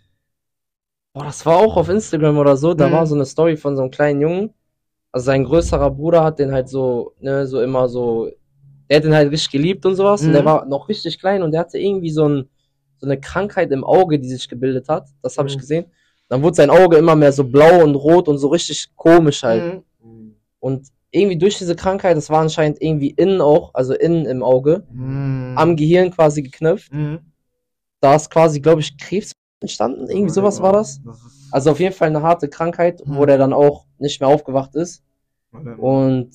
[1.13, 2.91] boah, das war auch auf Instagram oder so, da Mhm.
[2.93, 4.53] war so eine Story von so einem kleinen Jungen,
[5.13, 8.29] also sein größerer Bruder hat den halt so, ne, so immer so,
[8.89, 10.33] der hat den halt richtig geliebt und sowas, und Mhm.
[10.33, 12.49] der war noch richtig klein und der hatte irgendwie so ein,
[12.99, 15.59] so eine Krankheit im Auge, die sich gebildet hat, das habe ich Mhm.
[15.59, 15.85] gesehen,
[16.29, 19.63] dann wurde sein Auge immer mehr so blau und rot und so richtig komisch halt,
[19.63, 19.83] Mhm.
[20.03, 20.35] Mhm.
[20.59, 24.83] und irgendwie durch diese Krankheit, das war anscheinend irgendwie innen auch, also innen im Auge,
[24.91, 25.53] Mhm.
[25.55, 27.19] am Gehirn quasi geknüpft, Mhm.
[28.01, 30.09] da ist quasi, glaube ich, Krebs entstanden.
[30.09, 30.97] Irgendwie sowas war das.
[30.97, 31.01] ist-
[31.53, 33.27] Also auf jeden Fall eine harte Krankheit, wo Mhm.
[33.27, 35.03] der dann auch nicht mehr aufgewacht ist.
[35.77, 36.29] Und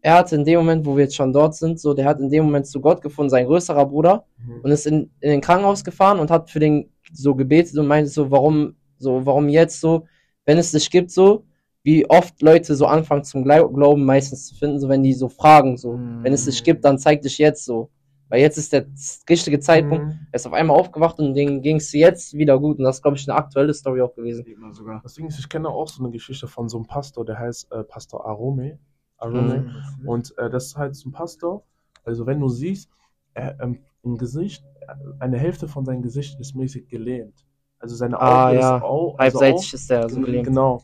[0.00, 2.30] er hatte in dem Moment, wo wir jetzt schon dort sind, so, der hat in
[2.30, 4.60] dem Moment zu Gott gefunden, sein größerer Bruder, Mhm.
[4.62, 8.10] und ist in, in den Krankenhaus gefahren und hat für den so gebetet und meinte
[8.10, 10.06] so, warum, so, warum jetzt so,
[10.46, 11.44] wenn es dich gibt, so,
[11.82, 15.28] wie oft Leute so anfangen zum Glau- Glauben meistens zu finden, so wenn die so
[15.28, 16.24] fragen, so, Mhm.
[16.24, 17.90] wenn es dich gibt, dann zeig dich jetzt so.
[18.32, 18.86] Weil jetzt ist der
[19.28, 20.26] richtige Zeitpunkt, Mhm.
[20.30, 22.78] er ist auf einmal aufgewacht und denen ging es jetzt wieder gut.
[22.78, 24.46] Und das ist, glaube ich, eine aktuelle Story auch gewesen.
[24.72, 25.02] sogar.
[25.02, 27.70] Das Ding ist, ich kenne auch so eine Geschichte von so einem Pastor, der heißt
[27.70, 28.78] äh, Pastor Arome.
[29.18, 29.70] Arome.
[30.00, 30.08] Mhm.
[30.08, 31.62] Und äh, das ist halt so ein Pastor.
[32.04, 32.88] Also wenn du siehst,
[33.34, 37.44] er, ähm, im Gesicht, äh, eine Hälfte von seinem Gesicht ist mäßig gelähmt.
[37.80, 38.82] Also seine Augen Ah, ist ja.
[38.82, 40.46] auch, also Halbseitig ist der so gelähmt.
[40.46, 40.80] Genau.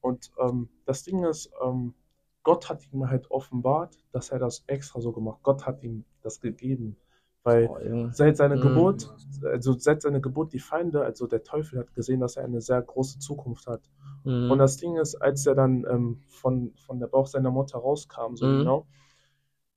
[0.00, 1.94] Und ähm, das Ding ist, ähm,
[2.42, 5.38] Gott hat ihm halt offenbart, dass er das extra so gemacht.
[5.44, 6.96] Gott hat ihm das gegeben.
[7.44, 8.12] Weil Boah, Junge.
[8.12, 8.60] seit seiner Mhm.
[8.60, 9.08] Geburt,
[9.44, 12.82] also seit seiner Geburt, die Feinde, also der Teufel hat gesehen, dass er eine sehr
[12.82, 13.82] große Zukunft hat.
[14.24, 14.50] Mhm.
[14.50, 18.34] Und das Ding ist, als er dann ähm, von, von der Bauch seiner Mutter rauskam,
[18.36, 18.58] so Mhm.
[18.58, 18.86] genau,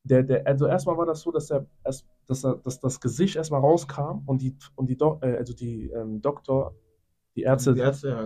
[0.03, 3.35] der, der, also erstmal war das so, dass er erst, dass er, dass das Gesicht
[3.35, 6.73] erstmal rauskam und die, und die, Do äh, also die ähm, Doktor,
[7.35, 7.73] die Ärzte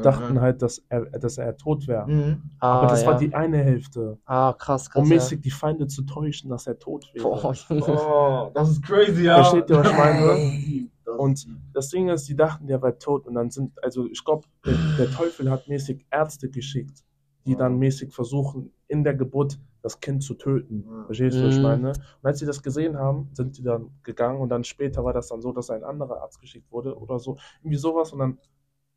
[0.02, 2.08] dachten halt, dass er, dass er tot wäre.
[2.08, 2.42] Mhm.
[2.60, 3.08] ah, Aber das ja.
[3.12, 5.04] war die eine Hälfte, Ah, krass, krass.
[5.04, 5.16] um ja.
[5.16, 7.24] mäßig die Feinde zu täuschen, dass er tot wäre.
[7.24, 7.54] Boah.
[7.70, 9.36] Oh, das ist crazy, ja.
[9.44, 10.90] Versteht ihr, was ich meine?
[11.18, 14.48] Und das Ding ist, die dachten, der wäre tot und dann sind, also ich glaube,
[14.66, 17.04] der, der Teufel hat mäßig Ärzte geschickt,
[17.46, 20.84] die dann mäßig versuchen, in der Geburt das Kind zu töten.
[20.90, 21.06] Ja.
[21.06, 21.64] Verstehst du, was ich Mhm.
[21.64, 21.90] meine?
[21.90, 25.28] Und als sie das gesehen haben, sind die dann gegangen und dann später war das
[25.30, 27.38] dann so, dass ein anderer Arzt geschickt wurde oder so.
[27.62, 28.38] Irgendwie sowas und dann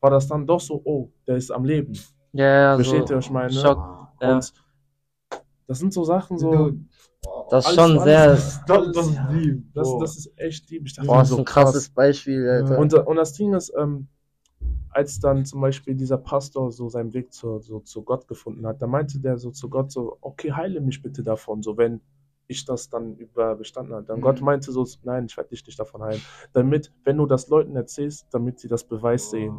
[0.01, 1.93] war das dann doch so, oh, der ist am Leben.
[2.33, 3.15] ja, ja, Versteht so.
[3.15, 3.51] ihr, was ich meine?
[3.53, 3.79] Schock.
[4.21, 4.35] Ja.
[4.37, 4.53] Und
[5.67, 6.73] das sind so Sachen, so.
[7.51, 8.21] Das ist alles- schon alles- sehr.
[8.23, 9.75] alles- Das, das ist deep.
[9.75, 10.87] Das, das ist echt deep.
[10.87, 12.79] Ich dachte Boah, mir ist so ein krasses Beispiel, Alter.
[12.79, 14.09] Und, und das Ding ist, ähm,
[14.91, 18.81] als dann zum Beispiel dieser Pastor so seinen Weg zu, so, zu Gott gefunden hat,
[18.81, 22.01] da meinte der so zu Gott so, okay, heile mich bitte davon, so wenn
[22.47, 24.05] ich das dann über bestanden habe.
[24.07, 24.23] Dann Mhm.
[24.23, 26.23] Gott meinte so, nein, ich werde dich nicht davon heilen.
[26.55, 29.59] Damit, wenn du das Leuten erzählst, damit sie das Beweis sehen.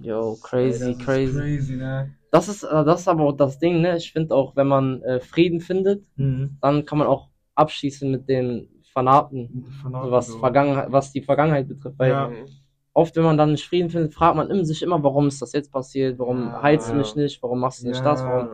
[0.00, 1.38] Yo, crazy, Das ist crazy.
[1.38, 2.10] crazy, ne?
[2.30, 3.96] Das ist, äh, das ist aber auch das Ding, ne?
[3.96, 6.56] Ich finde auch, wenn man äh, Frieden findet, Mhm.
[6.60, 11.98] dann kann man auch abschließen mit den Fanaten, was, Vergangenheit, was die Vergangenheit betrifft.
[11.98, 12.30] Weil Ja.
[12.94, 15.52] oft, wenn man dann nicht Frieden findet, fragt man immer sich immer, warum ist das
[15.52, 16.18] jetzt passiert?
[16.18, 16.98] Warum Ja, heilst du ja.
[16.98, 17.42] mich nicht?
[17.42, 18.24] Warum machst du nicht das?
[18.24, 18.48] Warum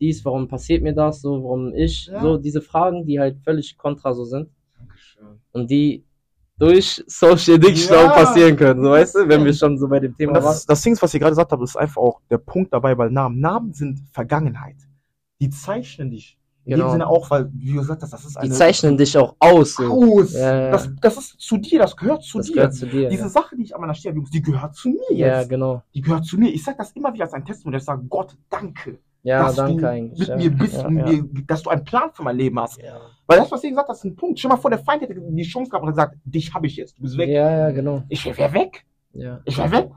[0.00, 0.24] dies?
[0.24, 1.20] Warum passiert mir das?
[1.20, 2.10] So, warum ich?
[2.20, 5.40] So, diese Fragen, die halt völlig kontra so sind Dankeschön.
[5.52, 6.04] und die
[6.58, 8.10] durch Social Addiction Ja.
[8.10, 10.58] auch passieren können, so weißt du, wenn wir schon so bei dem Thema das, waren.
[10.66, 13.38] das Ding, was ihr gerade gesagt habt, ist einfach auch der Punkt dabei, weil Namen,
[13.40, 14.76] Namen sind Vergangenheit.
[15.40, 16.36] Die zeichnen dich.
[16.64, 16.88] In Genau.
[16.88, 18.52] dem Sinne auch, weil, wie du gesagt hast, das ist Die eine.
[18.52, 19.76] zeichnen dich auch aus.
[19.76, 19.84] So.
[20.20, 20.34] aus.
[20.34, 20.70] Ja, ja.
[20.70, 22.54] Das, das ist zu dir, das gehört zu Das dir.
[22.54, 23.08] gehört zu dir.
[23.08, 23.28] Diese ja.
[23.30, 25.48] Sache, die ich an meiner Stirn habe, die gehört zu mir ja, jetzt.
[25.48, 25.82] genau.
[25.94, 26.50] Die gehört zu mir.
[26.52, 27.78] Ich sage das immer wieder als ein Testimonial.
[27.80, 30.18] Ich sage, Gott, danke, Ja, dass danke du eigentlich.
[30.18, 30.36] mit ja.
[30.36, 31.22] mir bist ja, ja.
[31.46, 32.80] Dass du einen Plan für mein Leben hast.
[32.80, 33.00] Ja.
[33.26, 34.38] Weil das, was ihr gesagt habt, ist ein Punkt.
[34.38, 36.96] Stell mal vor, der Feind hätte die Chance gehabt und gesagt, dich habe ich jetzt,
[36.98, 37.28] du bist weg.
[37.28, 38.04] ja, ja, genau.
[38.08, 38.84] Ich wäre weg.
[39.12, 39.40] Ja.
[39.44, 39.90] Ich wäre weg.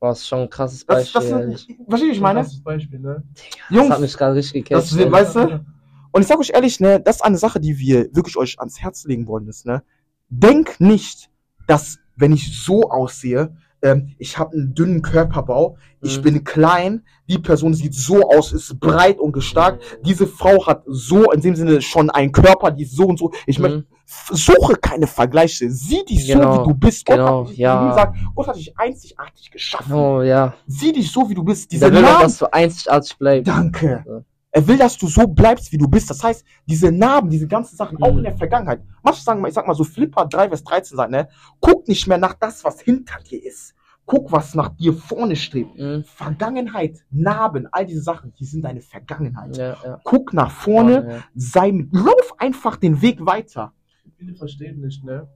[0.00, 1.20] Boah, ist schon ein krasses Das, Beispiel.
[1.20, 2.38] das, verstehst du, wie ich meine?
[2.40, 3.24] Das ist das Beispiel, ne?
[3.34, 5.12] Das hat Jungs, mich gerade richtig das, gecatcht.
[5.12, 5.64] weißt du?
[6.12, 8.80] Und ich sage euch ehrlich, ne, das ist eine Sache, die wir wirklich euch ans
[8.80, 9.82] Herz legen wollen, ist, ne.
[10.28, 11.30] Denk nicht,
[11.66, 16.22] dass wenn ich so aussehe, ähm, ich habe einen dünnen Körperbau, ich Mhm.
[16.22, 21.30] bin klein, die Person sieht so aus, ist breit und gestarkt, diese Frau hat so
[21.32, 23.32] in dem Sinne schon einen Körper, die ist so und so.
[23.46, 23.84] Ich Mhm.
[24.30, 25.70] Suche keine Vergleiche.
[25.70, 27.04] Sieh dich Genau, so, wie du bist.
[27.04, 27.88] Gott genau, hat dich, ja.
[27.90, 29.92] gesagt, Gott hat dich einzigartig geschaffen.
[29.92, 30.54] Oh ja.
[30.66, 31.70] Sieh dich so, wie du bist.
[31.70, 33.48] Diese will doch, Narben, dass du einzigartig bleibst.
[33.48, 34.04] danke.
[34.08, 34.20] Ja.
[34.58, 36.10] Er will, dass du so bleibst, wie du bist.
[36.10, 38.18] Das heißt, diese Narben, diese ganzen Sachen, auch Mhm.
[38.18, 38.82] in der Vergangenheit.
[39.04, 41.28] Manche sagen mal, ich sag mal so, Flipper 3, Vers 13 sagt, ne?
[41.60, 43.76] Guck nicht mehr nach das, was hinter dir ist.
[44.04, 45.78] Guck, was nach dir vorne strebt.
[45.78, 46.02] Mhm.
[46.02, 49.56] Vergangenheit, Narben, all diese Sachen, die sind deine Vergangenheit.
[49.56, 50.00] Ja, ja.
[50.02, 51.24] Guck nach vorne, Ja.
[51.36, 53.72] sei mit, lauf einfach den Weg weiter.
[54.16, 55.28] Viele verstehen nicht, ne?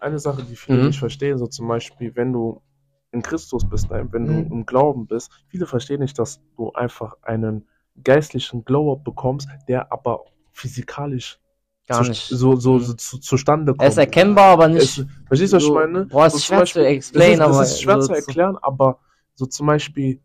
[0.00, 0.86] Eine Sache, die viele Mhm.
[0.86, 2.62] nicht verstehen, so zum Beispiel, wenn du
[3.12, 4.08] in Christus bist, ne?
[4.12, 4.48] wenn Mhm.
[4.48, 7.66] du im Glauben bist, viele verstehen nicht, dass du einfach einen
[8.04, 11.38] geistlichen Glow-Up bekommst, der aber physikalisch
[11.88, 12.26] Gar zu, nicht.
[12.28, 13.82] So, so, so zu, zustande kommt.
[13.82, 14.98] Er ist erkennbar, aber nicht.
[14.98, 16.06] Es, verstehst du, was ich meine?
[16.06, 18.14] Boah, ist So zum schwer zu explain, das ist, aber Das ist schwer so zu
[18.14, 18.98] erklären, aber
[19.34, 20.20] so zum Beispiel,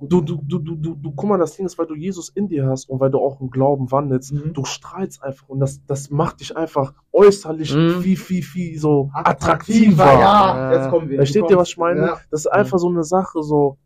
[0.00, 2.48] du, du, du, du, du, du, guck mal, das Ding ist, weil du Jesus in
[2.48, 4.52] dir hast und weil du auch im Glauben wandelst, Mhm.
[4.54, 8.00] du strahlst einfach und das, das macht dich einfach äußerlich Mhm.
[8.00, 10.04] viel, viel, viel so attraktiver.
[10.04, 10.72] Ja, Ja.
[10.72, 11.16] jetzt kommen wir.
[11.18, 12.00] Versteht ihr, was ich meine?
[12.00, 12.20] Ja.
[12.30, 13.76] Das ist einfach so eine Sache, so,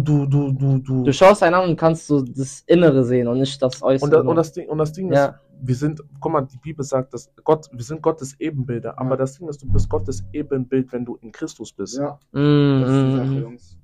[0.00, 1.02] du, du, du, du, du.
[1.04, 4.04] Du schaust einen an und kannst so das Innere sehen und nicht das Äußere.
[4.06, 5.38] und, das, und das Ding, und das Ding ist, Ja.
[5.60, 9.38] wir sind, guck mal, die Bibel sagt, dass Gott, wir sind Gottes Ebenbilder, aber das
[9.38, 11.96] Ding ist, du bist Gottes Ebenbild, wenn du in Christus bist.
[11.98, 13.40] Ja, Mhm, das ist die Sache.
[13.40, 13.78] Jungs.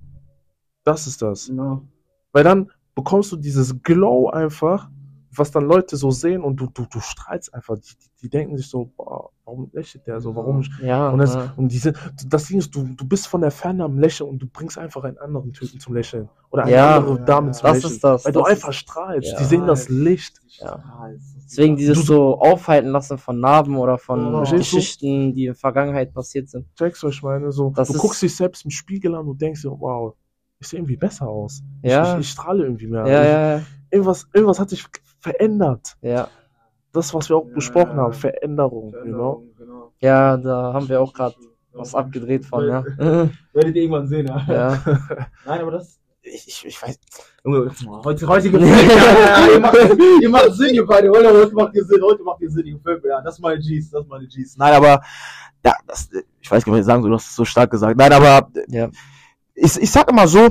[0.84, 1.46] Das ist das.
[1.48, 1.82] Genau.
[2.32, 4.88] Weil dann bekommst du dieses Glow einfach,
[5.34, 7.76] was dann Leute so sehen und du, du, du strahlst einfach.
[7.78, 10.34] Die, die, die denken sich so, boah, warum lächelt der so?
[10.36, 10.62] Warum?
[10.82, 11.08] Ja.
[11.08, 11.54] Und, das, ja.
[11.56, 11.94] und diese,
[12.26, 15.04] das Ding ist, du, du bist von der Ferne am Lächeln und du bringst einfach
[15.04, 16.28] einen anderen Typen zum Lächeln.
[16.50, 17.52] Oder eine Ja, andere Dame ja.
[17.54, 17.92] zum Das Lächeln.
[17.94, 18.24] ist das.
[18.26, 19.32] Weil du das einfach ist, strahlst.
[19.32, 19.38] Ja.
[19.38, 20.40] Die sehen das Licht.
[20.60, 20.82] Ja.
[21.44, 24.40] Deswegen dieses Du- so aufhalten lassen von Narben oder von du?
[24.50, 26.66] Geschichten, die in der Vergangenheit passiert sind.
[26.76, 27.50] Checkst du, ich meine?
[27.50, 30.14] So, Das du ist- guckst dich selbst im Spiegel an und denkst dir, wow,
[30.60, 31.62] ich sehe irgendwie besser aus.
[31.82, 32.02] Ja.
[32.02, 33.06] Ich, ich, ich strahle irgendwie mehr.
[33.06, 33.62] Ja, ja, ja.
[33.90, 34.84] Irgendwas, irgendwas hat sich
[35.20, 35.96] verändert.
[36.02, 36.28] Ja,
[36.92, 38.02] Das, was wir auch Ja, besprochen ja.
[38.04, 39.44] haben, Veränderung, you know?
[39.58, 39.92] Genau.
[40.00, 41.34] ja da haben wir auch gerade
[41.72, 42.82] was abgedreht von, ja.
[43.52, 44.44] Werdet ihr irgendwann sehen, ja.
[44.48, 44.82] ja.
[45.46, 45.98] Nein, aber das.
[46.22, 46.98] Ich, ich, ich weiß.
[47.44, 47.70] Junge,
[48.04, 48.94] heute, heute gefällt mir.
[48.94, 49.76] Ja, ihr, macht,
[50.20, 51.08] ihr macht Sinn, ihr beide.
[51.10, 52.02] Heute, heute macht ihr Sinn.
[52.02, 52.66] Heute macht ihr Sinn.
[52.66, 53.10] Ihr gefällt mir.
[53.10, 53.90] Ja, das ist meine G's.
[53.90, 54.56] Das ist meine G's.
[54.56, 55.02] Nein, aber.
[55.64, 57.10] Ja, das, ich weiß gar nicht, was ich sagen soll.
[57.10, 57.96] Du hast es so stark gesagt.
[57.96, 58.50] Nein, aber.
[58.68, 58.90] Ja.
[59.54, 60.48] Ich, ich sag immer so.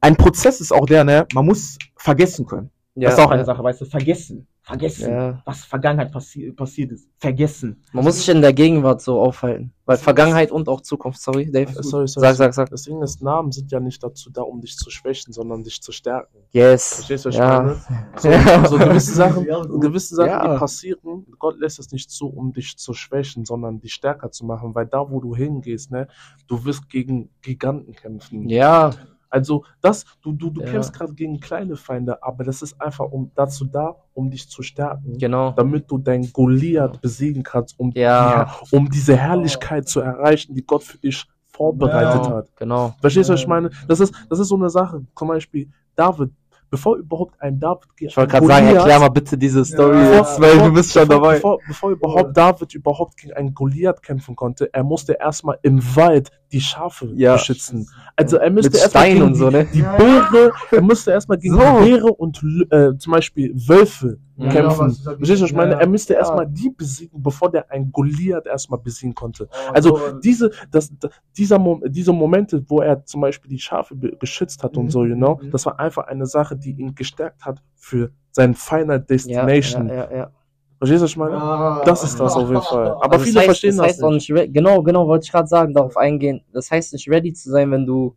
[0.00, 1.26] Ein Prozess ist auch der, ne?
[1.32, 2.70] Man muss vergessen können.
[2.96, 3.08] ja.
[3.08, 3.84] das ist auch eine Sache, weißt du?
[3.84, 4.48] Vergessen.
[4.64, 5.10] Vergessen.
[5.10, 5.42] Ja.
[5.44, 7.08] Was Vergangenheit passi passiert ist.
[7.18, 7.82] Vergessen.
[7.92, 9.72] Man muss sich in der Gegenwart so aufhalten.
[9.86, 11.72] Weil Vergangenheit und auch Zukunft, sorry, Dave.
[11.82, 12.26] Sorry, sorry.
[12.28, 12.70] Sag, sag, sag.
[12.70, 15.82] Das Ding ist, Namen sind ja nicht dazu da, um dich zu schwächen, sondern dich
[15.82, 16.38] zu stärken.
[16.52, 16.94] Yes.
[16.94, 17.62] Verstehst du, was ich Ja.
[17.62, 17.80] meine?
[18.16, 18.68] So, Ja.
[18.68, 19.44] so gewisse Sachen,
[19.80, 20.52] gewisse Sachen, Ja.
[20.52, 24.46] die passieren, Gott lässt es nicht zu, um dich zu schwächen, sondern dich stärker zu
[24.46, 26.06] machen, weil da, wo du hingehst, ne,
[26.46, 28.48] du wirst gegen Giganten kämpfen.
[28.48, 28.92] Ja,
[29.32, 30.66] Also das, du, du, du Ja.
[30.70, 34.62] kämpfst gerade gegen kleine Feinde, aber das ist einfach um dazu da, um dich zu
[34.62, 35.16] stärken.
[35.18, 35.52] genau.
[35.52, 38.44] Damit du dein Goliath besiegen kannst, um, Ja.
[38.70, 42.34] die, um diese Herrlichkeit zu erreichen, die Gott für dich vorbereitet Ja.
[42.36, 42.48] hat.
[42.56, 42.94] Genau.
[43.00, 43.70] Verstehst du, was ich meine?
[43.88, 45.02] Das ist, das ist so eine Sache.
[45.16, 46.30] Zum Beispiel David,
[46.72, 49.62] bevor überhaupt ein David gegen Ich wollte einen gerade sagen, Goliath- erklär mal bitte diese
[49.64, 50.16] Story Ja.
[50.16, 51.34] jetzt, weil du bist schon bevor, dabei.
[51.36, 56.30] Bevor, bevor überhaupt David überhaupt gegen einen Goliath kämpfen konnte, er musste erstmal im Wald
[56.50, 57.34] die Schafe Ja.
[57.34, 57.88] beschützen.
[58.16, 59.66] Also er müsste Mit erstmal gegen so, die, ne?
[59.72, 61.60] die Beere, er musste erstmal gegen So.
[61.60, 64.86] die Beere und äh, zum Beispiel Wölfe Ja, kämpfen.
[64.86, 65.72] was- Verstehst du, was ich meine?
[65.72, 66.20] Ja, Er müsste ja.
[66.20, 69.46] erstmal die besiegen, bevor der einen Goliath erstmal besiegen konnte.
[69.74, 74.16] Also diese, das, da- dieser Mom diese Momente, wo er zum Beispiel die Schafe be-
[74.16, 74.90] beschützt hat und Mhm.
[74.90, 75.50] so, you know, Mhm.
[75.50, 79.88] das war einfach eine Sache, die ihn gestärkt hat für sein Final Ja, Destination.
[79.88, 80.30] ja, ja, ja.
[80.78, 81.36] Verstehst du, was ich meine?
[81.36, 81.82] Ah.
[81.84, 82.88] Das ist das auf jeden Fall.
[82.92, 83.76] Aber Also viele das heißt, verstehen das.
[83.76, 84.28] das, heißt auch nicht.
[84.30, 84.38] nicht.
[84.40, 86.42] re- Genau, genau, wollte ich gerade sagen, darauf eingehen.
[86.52, 88.16] Das heißt nicht ready zu sein, wenn du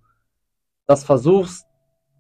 [0.88, 1.65] das versuchst,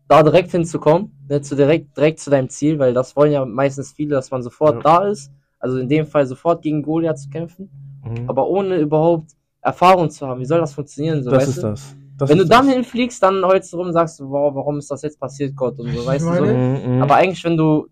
[0.08, 3.92] da direkt hinzukommen, ne, zu direkt, direkt zu deinem Ziel, weil das wollen ja meistens
[3.94, 4.82] viele, dass man sofort Ja.
[4.82, 5.32] da ist.
[5.60, 7.70] Also in dem Fall sofort gegen Goliath zu kämpfen,
[8.06, 8.30] Mhm.
[8.30, 10.40] aber ohne überhaupt Erfahrung zu haben.
[10.40, 11.24] Wie soll das funktionieren?
[11.24, 11.68] So, das weißt ist du?
[11.70, 11.96] das.
[12.20, 12.76] das Wenn du dann das.
[12.76, 15.80] hinfliegst, dann heulst du rum und sagst, wow, warum ist das jetzt passiert, Gott?
[15.80, 16.42] Und so, weißt du, so.
[16.42, 16.54] meine?
[16.54, 17.02] Mhm, mhm.
[17.02, 17.88] Aber eigentlich, wenn du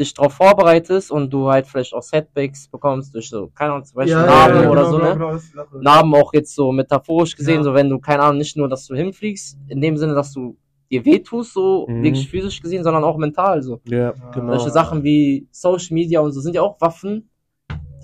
[0.00, 3.96] dich darauf vorbereitest und du halt vielleicht auch Setbacks bekommst durch so, keine Ahnung, zum
[3.96, 5.14] Beispiel ja, Narben ja, oder genau, so, genau, ne?
[5.14, 5.78] genau, Sache.
[5.80, 7.62] Narben auch jetzt so metaphorisch gesehen, Ja.
[7.62, 10.56] so wenn du, keine Ahnung, nicht nur, dass du hinfliegst, in dem Sinne, dass du
[10.92, 12.02] dir wehtust, so Mhm.
[12.04, 13.80] wirklich physisch gesehen, sondern auch mental, so.
[13.84, 14.52] ja, genau.
[14.56, 17.28] Solche Sachen wie Social Media und so sind ja auch Waffen,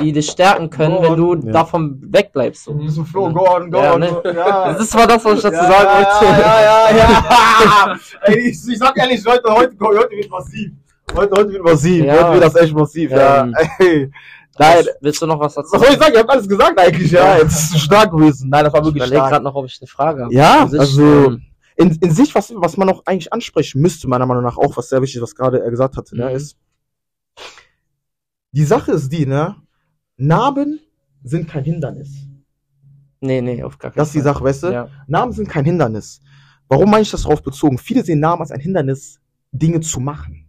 [0.00, 1.52] die dich stärken können, Go wenn du Ja.
[1.52, 2.72] davon wegbleibst, so.
[2.72, 4.00] Ein Flo, go on, go Ja, on.
[4.00, 4.22] ne?
[4.24, 4.72] Ja.
[4.72, 6.40] Das ist zwar das, was ich dazu ja, sagen wollte.
[6.40, 7.96] Ja, ja, ja, ja.
[8.22, 10.70] Ey, ich, ich sag ehrlich, Leute, heute, heute wird massiv.
[11.16, 12.04] Heute, heute wird massiv.
[12.04, 12.14] Ja.
[12.14, 13.42] Heute wird das echt massiv, ja.
[13.42, 14.10] Ähm, Ey.
[14.60, 15.72] Nein, Willst du noch was dazu?
[15.72, 16.12] was soll ich sagen?
[16.14, 17.36] Ich hab alles gesagt eigentlich, ja.
[17.38, 18.48] Es ist stark gewesen.
[18.50, 19.30] Nein, das war Ich wirklich überlege stark.
[19.32, 20.34] gerade noch, ob ich eine Frage habe.
[20.34, 21.42] Ja, also ähm,
[21.78, 24.88] in, in sich, was, was man noch eigentlich ansprechen müsste, meiner Meinung nach auch, was
[24.88, 26.36] sehr wichtig ist, was gerade er gesagt hatte, ne, Mhm.
[26.36, 26.58] ist,
[28.52, 29.56] die Sache ist die, ne,
[30.16, 30.80] Narben
[31.22, 32.10] sind kein Hindernis.
[33.20, 34.34] nee, nee, auf gar keinen Das ist die Fall.
[34.34, 34.66] Sache, weißt du?
[34.72, 34.88] Ja.
[35.06, 36.20] Narben sind kein Hindernis.
[36.68, 37.78] Warum meine ich das darauf bezogen?
[37.78, 39.20] Viele sehen Narben als ein Hindernis,
[39.52, 40.47] Dinge zu machen.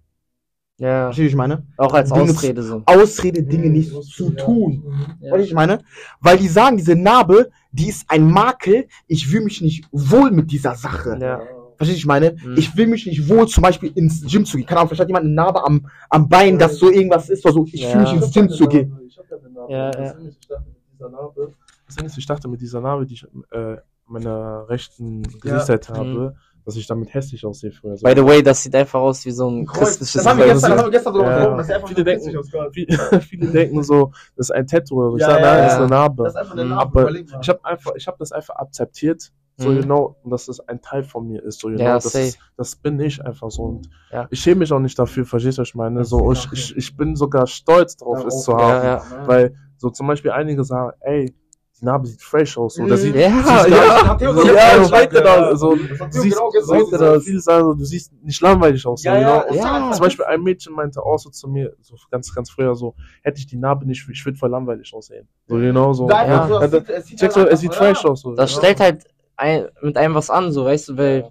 [0.79, 1.63] Ja, Verstehst du, wie ich meine?
[1.77, 2.81] auch als Dinge Ausrede so.
[2.85, 4.83] Ausrede, Dinge nicht zu tun.
[5.21, 5.31] Ja.
[5.31, 5.79] Weißt du, wie ich meine?
[6.21, 10.51] Weil die sagen, diese Narbe, die ist ein Makel, ich fühle mich nicht wohl mit
[10.51, 11.17] dieser Sache.
[11.21, 11.41] Ja.
[11.77, 12.35] Verstehst du, ich meine?
[12.43, 12.55] Mhm.
[12.57, 14.65] Ich will mich nicht wohl zum Beispiel ins Gym zu gehen.
[14.65, 17.53] Keine Ahnung, vielleicht hat jemand eine Narbe am, am Bein, dass so irgendwas ist, oder
[17.53, 17.65] so.
[17.65, 17.89] Ich Ja.
[17.91, 18.99] fühle mich ins Gym zu gehen.
[19.07, 19.71] Ich hab ja eine Narbe.
[19.73, 20.13] Ja, ja.
[20.13, 21.53] Deswegen, ich dachte mit dieser Narbe,
[21.87, 25.97] deswegen ist, ich dachte mit dieser Narbe, die ich äh, meiner rechten Gesichtsseite Mhm.
[25.97, 26.35] habe,
[26.65, 27.98] dass ich damit hässlich aussehe früher.
[27.98, 28.04] So.
[28.04, 30.72] By the way, das sieht einfach aus wie so ein christliches Das haben wir gestern,
[30.72, 31.56] das haben wir gestern so Ja.
[31.58, 32.74] das einfach Viele denken- witzig aus Gott.
[32.74, 35.15] Viele, viele denken so, das ist ein Tattoo oder so.
[35.17, 35.74] Ich Ja, sage, ja, nein, das ja.
[35.74, 36.24] ist eine Narbe.
[36.24, 36.69] Das ist einfach eine Mhm.
[36.69, 37.12] Narbe, Aber.
[37.41, 39.82] Ich habe einfach, ich habe das einfach akzeptiert, so Mhm.
[39.82, 41.84] genau, und dass das ein Teil von mir ist, so genau.
[41.84, 44.28] Ja, das, ist, das bin ich einfach so und Ja.
[44.30, 46.00] ich schäme mich auch nicht dafür, verstehst du, was ich meine?
[46.00, 49.28] Das So, ich, ich, ich bin sogar stolz drauf, es zu haben, Ja, ja.
[49.28, 51.34] weil so zum Beispiel einige sagen, ey,
[51.79, 53.63] die Narbe sieht fresh aus, so, das sieht, Ja, ja.
[53.63, 55.55] du- Ja, ich das, ja.
[55.55, 56.91] so, du siehst, genau so, gesagt.
[57.01, 57.23] das?
[57.23, 59.55] viele sagen so, du siehst nicht langweilig aus, so, Ja, ja, genau.
[59.55, 59.91] ja.
[59.91, 63.39] Zum Beispiel ein Mädchen meinte auch so zu mir, so ganz, ganz früher so, hätte
[63.39, 65.27] ich die Narbe nicht, ich würde voll langweilig aussehen.
[65.47, 66.09] So, genau so.
[66.09, 66.15] Ja.
[66.59, 68.21] also, Ja, es sieht- es sieht sieht fresh aus.
[68.21, 68.59] So, Das genau.
[68.61, 69.03] stellt halt
[69.37, 71.29] ein, mit einem was an, so, weißt du, weil,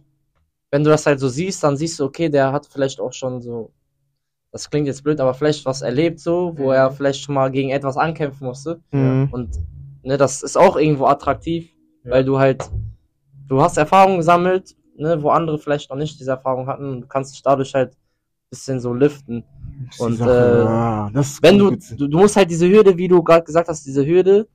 [0.70, 3.40] wenn du das halt so siehst, dann siehst du, okay, der hat vielleicht auch schon
[3.42, 3.70] so,
[4.50, 6.72] das klingt jetzt blöd, aber vielleicht was erlebt, so, wo Mhm.
[6.72, 8.80] er vielleicht schon mal gegen etwas ankämpfen musste.
[8.92, 9.28] Mhm.
[9.30, 9.50] Und,
[10.09, 11.71] ne, das ist auch irgendwo attraktiv,
[12.05, 12.12] Ja.
[12.12, 12.68] weil du halt,
[13.47, 17.07] du hast Erfahrungen gesammelt, ne, wo andere vielleicht noch nicht diese Erfahrung hatten und du
[17.07, 17.92] kannst dich dadurch halt
[18.51, 19.44] bisschen so liften.
[19.99, 23.23] Und, Sache, äh, ja, das Wenn du, du, du musst halt diese Hürde, wie du
[23.23, 24.49] gerade gesagt hast, diese Hürde,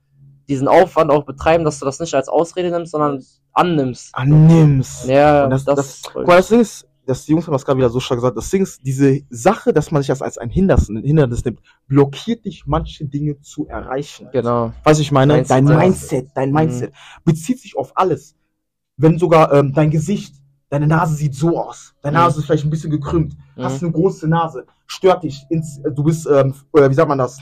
[0.49, 4.09] diesen Aufwand auch betreiben, dass du das nicht als Ausrede nimmst, sondern annimmst.
[4.15, 5.07] annimmst.
[5.07, 7.77] Ja, Und das, das, das, guck mal, das ist, das die Jungs haben das gerade
[7.77, 10.49] wieder so stark gesagt, das Ding ist, diese Sache, dass man sich das als ein
[10.49, 14.29] Hindernis, ein Hindernis nimmt, blockiert dich, manche Dinge zu erreichen.
[14.31, 14.71] genau.
[14.83, 15.77] Weißt du, ich meine, Mindset, dein ja.
[15.77, 16.55] Mindset, dein Mhm.
[16.55, 16.93] Mindset
[17.25, 18.35] bezieht sich auf alles.
[18.97, 20.35] Wenn sogar ähm, dein Gesicht,
[20.69, 22.23] deine Nase sieht so aus, deine Mhm.
[22.23, 23.63] Nase ist vielleicht ein bisschen gekrümmt, Mhm.
[23.63, 27.39] hast eine große Nase, stört dich, ins, du bist, ähm, oder wie sagt man das,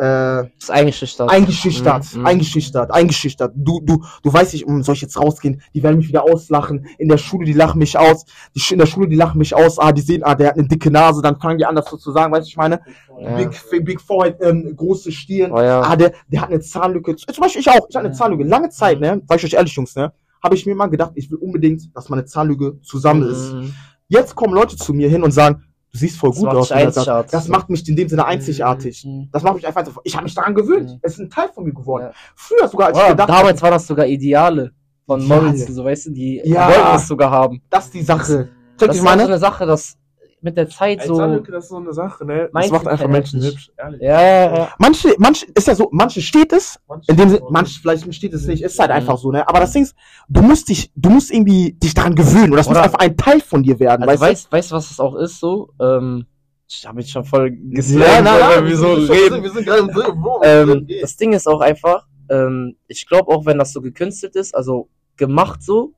[0.00, 1.30] äh, ist eingeschüchtert.
[1.30, 2.26] eingeschüchtert, Mhm.
[2.26, 3.52] eingeschüchtert, eingeschüchtert.
[3.54, 5.60] Du, du, du weißt nicht, soll ich jetzt rausgehen?
[5.74, 6.86] Die werden mich wieder auslachen.
[6.98, 8.24] In der Schule, die lachen mich aus.
[8.56, 9.78] Die, in der Schule, die lachen mich aus.
[9.78, 11.20] Ah, die sehen, ah, der hat eine dicke Nase.
[11.22, 12.32] Dann fangen die an, das so zu sagen.
[12.32, 12.80] Weißt du, ich meine?
[13.20, 13.36] Ja.
[13.36, 15.52] Big, Big Forehead, ähm, große Stirn.
[15.52, 15.82] Oh ja.
[15.82, 17.16] Ah, der, der hat eine Zahnlücke.
[17.16, 17.86] Zum Beispiel ich auch.
[17.88, 18.44] Ich hatte eine Zahnlücke.
[18.44, 19.20] Lange Zeit, ne?
[19.28, 20.12] Sag ich euch ehrlich, Jungs, ne?
[20.42, 23.52] Habe ich mir mal gedacht, ich will unbedingt, dass meine Zahnlücke zusammen ist.
[23.52, 23.74] Mhm.
[24.08, 26.68] Jetzt kommen Leute zu mir hin und sagen, du siehst voll Das gut aus.
[26.68, 29.04] das, das macht mich in dem Sinne einzigartig.
[29.04, 29.28] Mhm.
[29.32, 30.90] Das macht mich einfach, ich habe mich daran gewöhnt.
[30.90, 30.98] Mhm.
[31.02, 32.04] Es ist ein Teil von mir geworden.
[32.04, 32.12] Ja.
[32.36, 34.72] Früher sogar, als ich Oh, gedacht damals war das sogar Ideale
[35.06, 35.26] von.
[35.26, 36.68] Models, so weißt du, die Ja.
[36.68, 37.62] wollten es sogar haben.
[37.70, 38.48] das ist die Sache.
[38.78, 39.24] Das ich ist so meine?
[39.24, 39.96] eine Sache, dass
[40.42, 41.16] mit der Zeit so.
[41.16, 42.48] Zahnlücke, das ist so eine Sache, ne?
[42.52, 44.00] Das macht einfach verändert Menschen hübsch, ehrlich.
[44.00, 44.68] Ja, ja, ja.
[44.78, 48.32] Manche, manche, ist ja so, manche steht es, Manche- in dem Sinne, manche vielleicht steht
[48.32, 48.96] es nicht, ist halt Mhm.
[48.96, 49.46] einfach so, ne?
[49.48, 49.94] Aber das Ding ist,
[50.28, 53.16] du musst dich, du musst irgendwie dich daran gewöhnen und das muss Oder- einfach ein
[53.16, 55.70] Teil von dir werden, Also weißt weißt, weißt du, was das auch ist so?
[55.80, 56.24] Ähm,
[56.68, 57.56] ich habe mich schon voll du?
[57.70, 59.42] geslammt, weil wir so reden.
[59.42, 60.40] wir sind gerade im Dreh, Bro.
[60.44, 64.54] Ähm, das Ding ist auch einfach, ähm, ich glaube auch, wenn das so gekünstelt ist,
[64.54, 65.92] also gemacht so,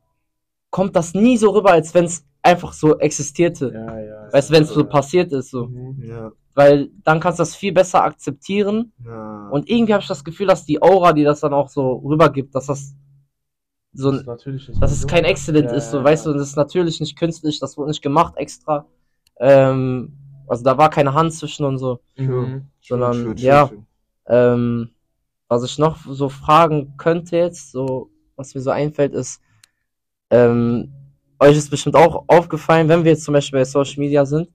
[0.70, 3.70] kommt das nie so rüber, als wenn es einfach so existierte.
[3.74, 4.21] Ja, ja.
[4.32, 5.66] Weißt du, wenn es so passiert ist, so.
[5.66, 6.02] Mhm.
[6.04, 8.92] ja, Weil dann kannst du das viel besser akzeptieren.
[9.04, 9.48] ja.
[9.50, 12.54] Und irgendwie habe ich das Gefühl, dass die Aura, die das dann auch so rübergibt,
[12.54, 12.94] dass das
[13.92, 16.48] so Das ist ein, dass es kein Accident Ja, ist, so ja, weißt du, das
[16.48, 18.86] ist natürlich nicht künstlich, das wurde nicht gemacht extra.
[19.38, 20.16] Ähm,
[20.48, 22.00] also da war keine Hand zwischen und so.
[22.16, 22.68] Mhm.
[22.80, 23.68] sondern, Schön, schön, ja.
[23.68, 23.86] schön.
[24.26, 24.90] Ähm,
[25.48, 29.42] was ich noch so fragen könnte jetzt, so, was mir so einfällt, ist,
[30.30, 30.90] ähm,
[31.42, 34.48] euch ist bestimmt auch aufgefallen, wenn wir jetzt zum Beispiel bei Social Media sind.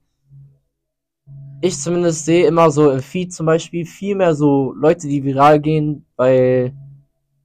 [1.60, 5.60] Ich zumindest sehe immer so im Feed zum Beispiel viel mehr so Leute, die viral
[5.60, 6.72] gehen, weil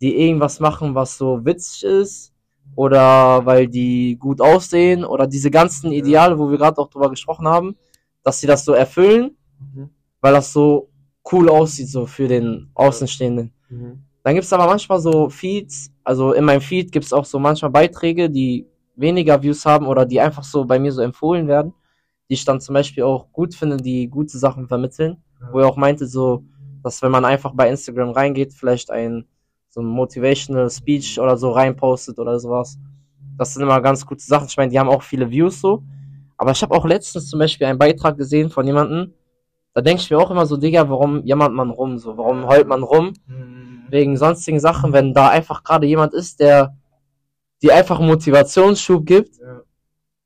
[0.01, 2.33] die irgendwas machen, was so witzig ist
[2.75, 7.47] oder weil die gut aussehen oder diese ganzen Ideale, wo wir gerade auch drüber gesprochen
[7.47, 7.75] haben,
[8.23, 9.35] dass sie das so erfüllen
[9.73, 9.89] Mhm.
[10.21, 10.89] weil das so
[11.31, 13.51] cool aussieht, so für den Außenstehenden.
[13.69, 14.03] Mhm.
[14.23, 18.29] Dann gibt's aber manchmal so Feeds, also in meinem Feed gibt's auch so manchmal Beiträge,
[18.29, 18.65] die
[18.95, 21.73] weniger Views haben oder die einfach so bei mir so empfohlen werden,
[22.29, 25.17] die ich dann zum Beispiel auch gut finde, die gute Sachen vermitteln,
[25.51, 26.43] wo er auch meinte so,
[26.83, 29.25] dass wenn man einfach bei Instagram reingeht, vielleicht ein
[29.73, 32.77] so ein Motivational Speech oder so reinpostet oder sowas.
[33.39, 34.47] Das sind immer ganz gute Sachen.
[34.47, 35.81] Ich meine, die haben auch viele Views so.
[36.37, 39.13] Aber ich habe auch letztens zum Beispiel einen Beitrag gesehen von jemandem,
[39.73, 42.67] da denke ich mir auch immer so, Digga, warum jammert man rum, so, warum heult
[42.67, 43.13] man rum,
[43.89, 46.77] wegen sonstigen Sachen, wenn da einfach gerade jemand ist, der
[47.63, 49.61] dir einfach einen Motivationsschub gibt, Ja.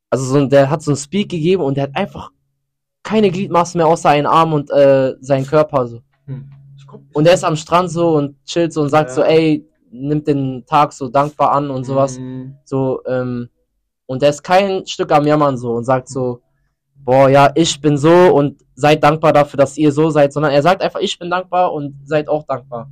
[0.10, 2.32] also so, der hat so einen Speak gegeben und der hat einfach
[3.04, 6.02] keine Gliedmaßen mehr außer einen Arm und äh, seinen Körper so.
[6.88, 9.16] Komm- Und er ist am Strand so und chillt so und sagt Ja.
[9.16, 12.18] so, ey, nimmt den Tag so dankbar an und sowas.
[12.20, 12.56] Mhm.
[12.66, 13.50] So, ähm,
[14.06, 16.42] und der ist kein Stück am Jammern so und sagt so,
[16.96, 20.62] boah, ja, ich bin so und seid dankbar dafür, dass ihr so seid, sondern er
[20.62, 22.90] sagt einfach, ich bin dankbar und seid auch dankbar.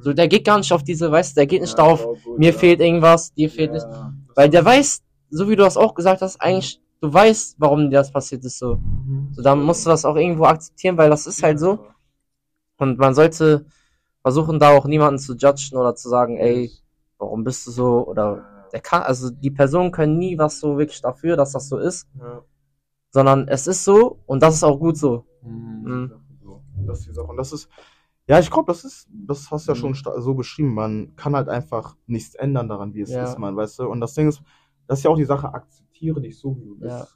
[0.00, 2.38] So, der geht gar nicht auf diese, weißt du, der geht nicht Ja, darauf, gut,
[2.38, 2.58] mir ja.
[2.58, 3.86] fehlt irgendwas, dir fehlt nicht.
[3.90, 4.12] Ja.
[4.34, 7.96] Weil der weiß, so wie du das auch gesagt hast, eigentlich, du weißt, warum dir
[7.98, 8.76] das passiert ist so.
[8.76, 9.28] Mhm.
[9.32, 11.86] So, dann musst du das auch irgendwo akzeptieren, weil das ist halt so.
[12.78, 13.66] Und man sollte
[14.22, 16.70] versuchen, da auch niemanden zu judgen oder zu sagen, ey,
[17.18, 18.06] warum bist du so?
[18.06, 21.78] Oder der kann, also die Personen können nie was so wirklich dafür, dass das so
[21.78, 22.06] ist,
[23.10, 25.24] sondern es ist so und das ist auch gut so.
[25.42, 26.12] Mhm.
[26.42, 27.26] So, das ist die Sache.
[27.26, 27.68] Und das ist,
[28.28, 29.80] ja, ich glaube, das ist, das hast du ja Mhm.
[29.80, 30.74] schon sta- so beschrieben.
[30.74, 33.24] Man kann halt einfach nichts ändern daran, wie es Ja.
[33.24, 33.88] ist, man, weißt du.
[33.88, 34.42] Und das Ding ist,
[34.86, 36.90] das ist ja auch die Sache, akzeptiere dich so, wie du bist.
[36.92, 37.06] Ja.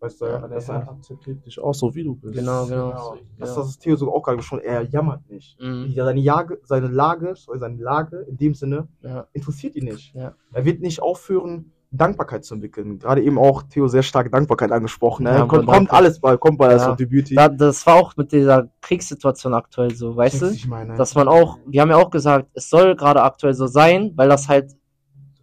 [0.00, 2.34] Weißt du, Ja, das, einfach- akzeptiert dich auch so, wie du bist.
[2.34, 2.90] Genau, genau.
[2.90, 3.16] genau.
[3.38, 3.62] Das Ja.
[3.62, 5.58] ist das Theo sogar auch gerade schon, er jammert nicht.
[5.60, 5.86] Mhm.
[5.90, 9.26] Ja, Seine, Jage, seine Lage, sorry, seine Lage in dem Sinne Ja.
[9.32, 10.14] interessiert ihn nicht.
[10.14, 10.34] Ja.
[10.52, 12.98] Er wird nicht aufhören, Dankbarkeit zu entwickeln.
[12.98, 15.26] Gerade eben auch Theo sehr stark Dankbarkeit angesprochen.
[15.26, 16.88] Ja, Ja, kommt, kommt alles bei, kommt bei Ja.
[16.88, 17.36] das Debüt.
[17.36, 20.46] Da, das war auch mit dieser Kriegssituation aktuell so, weißt du?
[20.50, 23.66] Ich meine, Dass man auch, wir haben ja auch gesagt, es soll gerade aktuell so
[23.66, 24.72] sein, weil das halt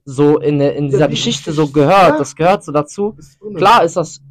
[0.04, 2.18] so in, in dieser die Geschichte so gehört, ja.
[2.18, 3.16] das gehört so dazu.
[3.18, 3.40] Ist.
[3.56, 4.22] Klar ist das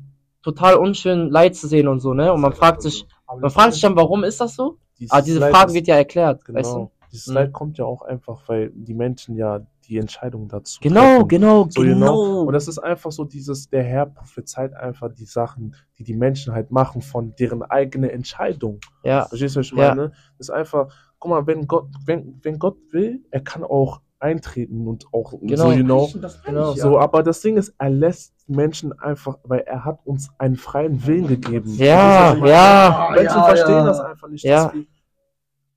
[0.42, 2.32] total unschön, Leid zu sehen und so, ne?
[2.32, 4.78] Und man fragt sich, Aber man fragt sich dann, warum ist das so?
[4.98, 6.58] dieses Aber diese Frage wird ja erklärt, Genau.
[6.58, 6.90] weißt du?
[7.12, 7.34] Dieses Mhm.
[7.34, 9.60] Leid kommt ja auch einfach, weil die Menschen ja
[9.90, 11.28] die Entscheidung dazu Genau, treffen.
[11.28, 12.40] genau, So, you genau.
[12.42, 16.54] Und das ist einfach so dieses, der Herr prophezeit einfach die Sachen, die die Menschen
[16.54, 18.78] halt machen von deren eigene Entscheidung.
[19.02, 19.88] Ja, Verstehst du, was ich Ja.
[19.94, 20.08] meine?
[20.38, 20.88] Das ist einfach,
[21.18, 25.70] guck mal, wenn Gott, wenn, wenn Gott will, er kann auch eintreten und auch Genau.
[25.70, 26.08] so, you know.
[26.44, 26.72] Genau.
[26.74, 31.06] So, aber das Ding ist, er lässt Menschen einfach, weil er hat uns einen freien
[31.06, 31.74] Willen gegeben.
[31.76, 32.50] Ja, meine?
[32.50, 33.08] ja.
[33.14, 33.84] Menschen Ja, verstehen ja.
[33.86, 34.44] das einfach nicht.
[34.44, 34.66] Ja.
[34.66, 34.86] deswegen-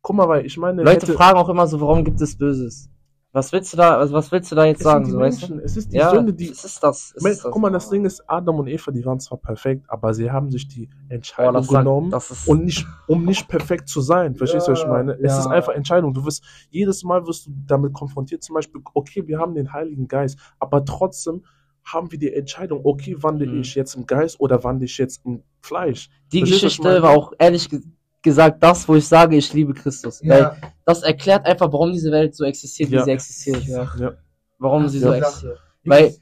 [0.06, 2.90] Guck mal, weil ich meine, Leute hätte- fragen auch immer so, warum gibt es Böses?
[3.36, 5.18] Was willst du da, also was willst du da jetzt es sind sagen, die so,
[5.18, 5.48] weißt du?
[5.56, 7.14] Menschen, es ist die Ja, Sünde, die es ist das.
[7.16, 7.52] Es Men- ist das.
[7.52, 10.52] Guck mal, das Ding ist, Adam und Eva, die waren zwar perfekt, aber sie haben
[10.52, 14.02] sich die Entscheidung Boah, das, sagt, genommen, das ist, und nicht, um nicht perfekt zu
[14.02, 14.36] sein.
[14.36, 15.14] Verstehst du, was ich Ja, meine?
[15.14, 15.40] Es ja.
[15.40, 16.14] ist einfach Entscheidung.
[16.14, 20.08] Du wirst, jedes Mal wirst du damit konfrontiert, zum Beispiel, okay, wir haben den Heiligen
[20.08, 21.44] Geist, aber trotzdem
[21.84, 23.62] haben wir die Entscheidung, okay, wandle Mhm.
[23.62, 26.10] ich jetzt im Geist oder wandle ich jetzt im Fleisch?
[26.32, 27.82] die verstehst Geschichte war auch ehrlich ge
[28.24, 30.22] gesagt das, wo ich sage, ich liebe Christus.
[30.26, 30.56] Weil
[30.86, 33.04] das erklärt einfach, warum diese Welt so existiert, wie Ja.
[33.04, 33.64] sie existiert.
[33.66, 33.88] Ja.
[34.00, 34.14] Ja.
[34.58, 35.20] Warum sie so Ja.
[35.20, 35.60] existiert.
[35.86, 36.16] Weil,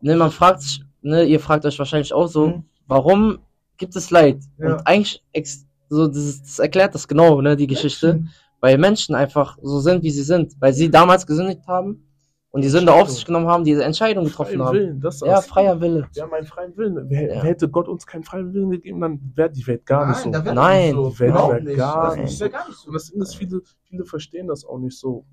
[0.00, 2.64] ne, man fragt sich, ne, ihr fragt euch wahrscheinlich auch so, Mhm.
[2.86, 3.38] warum
[3.76, 4.40] gibt es Leid?
[4.58, 4.74] Ja.
[4.74, 8.24] Und eigentlich, ex so, das, ist- das erklärt das genau, ne, die Geschichte.
[8.60, 10.54] Weil Menschen einfach so sind, wie sie sind.
[10.58, 12.05] Weil sie damals gesündigt haben
[12.50, 14.74] und die Sünde auf sich genommen haben, diese Entscheidung getroffen Freien haben.
[14.74, 15.46] Willen, das ist Ja, das.
[15.46, 16.08] freier Wille.
[16.12, 17.04] Wir haben einen freien Willen.
[17.10, 17.42] Wer, Ja.
[17.42, 20.30] Hätte Gott uns keinen freien Willen gegeben, dann wäre die Welt gar nicht so.
[20.30, 21.10] Nein, so.
[21.10, 21.76] die Welt Überhaupt wär nicht.
[21.76, 22.88] gar Das nicht ist ja gar nicht so.
[22.88, 25.24] Und das Ding ist, viele, viele verstehen das auch nicht so.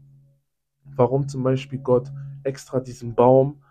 [0.96, 2.12] Warum zum Beispiel Gott
[2.44, 3.62] extra diesen Baum,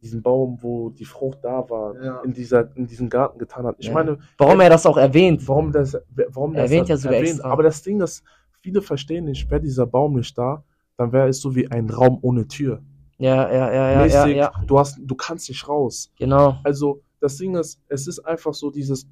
[0.00, 2.20] diesen Baum, wo die Frucht da war, Ja.
[2.22, 3.76] in, dieser, in diesen Garten getan hat.
[3.78, 3.94] Ich Ja.
[3.94, 5.46] meine, Warum er das auch erwähnt.
[5.46, 5.96] warum das,
[6.28, 7.50] warum das Erwähnt ja sogar extra.
[7.50, 8.22] Aber das Ding ist,
[8.60, 10.64] viele verstehen nicht, wäre dieser Baum nicht da,
[10.96, 12.82] dann wäre es so wie ein Raum ohne Tür.
[13.18, 14.52] Ja, ja, ja, ja, ja, Mäßig, ja.
[14.66, 16.12] Du, hast, du kannst nicht raus.
[16.18, 16.56] Genau.
[16.64, 19.06] Also, das Ding ist, es ist einfach so dieses,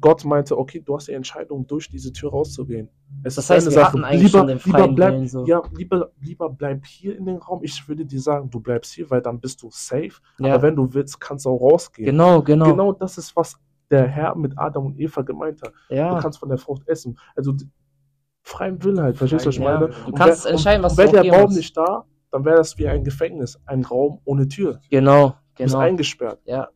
[0.00, 2.88] Gott meinte, okay, du hast die Entscheidung, durch diese Tür rauszugehen.
[3.22, 3.92] Es Das ist heißt, deine wir Sache.
[3.92, 5.44] hatten eigentlich lieber, schon den lieber bleib, Willen so.
[5.46, 7.60] ja, lieber, lieber bleib hier in den Raum.
[7.62, 10.12] Ich würde dir sagen, du bleibst hier, weil dann bist du safe.
[10.38, 10.54] Ja.
[10.54, 12.06] Aber wenn du willst, kannst du auch rausgehen.
[12.06, 12.70] Genau, genau.
[12.70, 13.58] Genau das ist, was
[13.90, 15.72] der Herr mit Adam und Eva gemeint hat.
[15.90, 16.18] Du Ja.
[16.20, 17.18] kannst von der Frucht essen.
[17.34, 17.52] Also
[18.50, 19.72] freien Willen halt, verstehst du, was ich Ja.
[19.72, 19.88] meine?
[19.88, 22.56] Du Und kannst wär- entscheiden, was und du wäre der Baum nicht da, dann wäre
[22.56, 24.80] das wie ein Gefängnis, ein Raum ohne Tür.
[24.90, 25.78] Genau, Du bist genau.
[25.84, 26.40] eingesperrt.
[26.44, 26.68] Ja,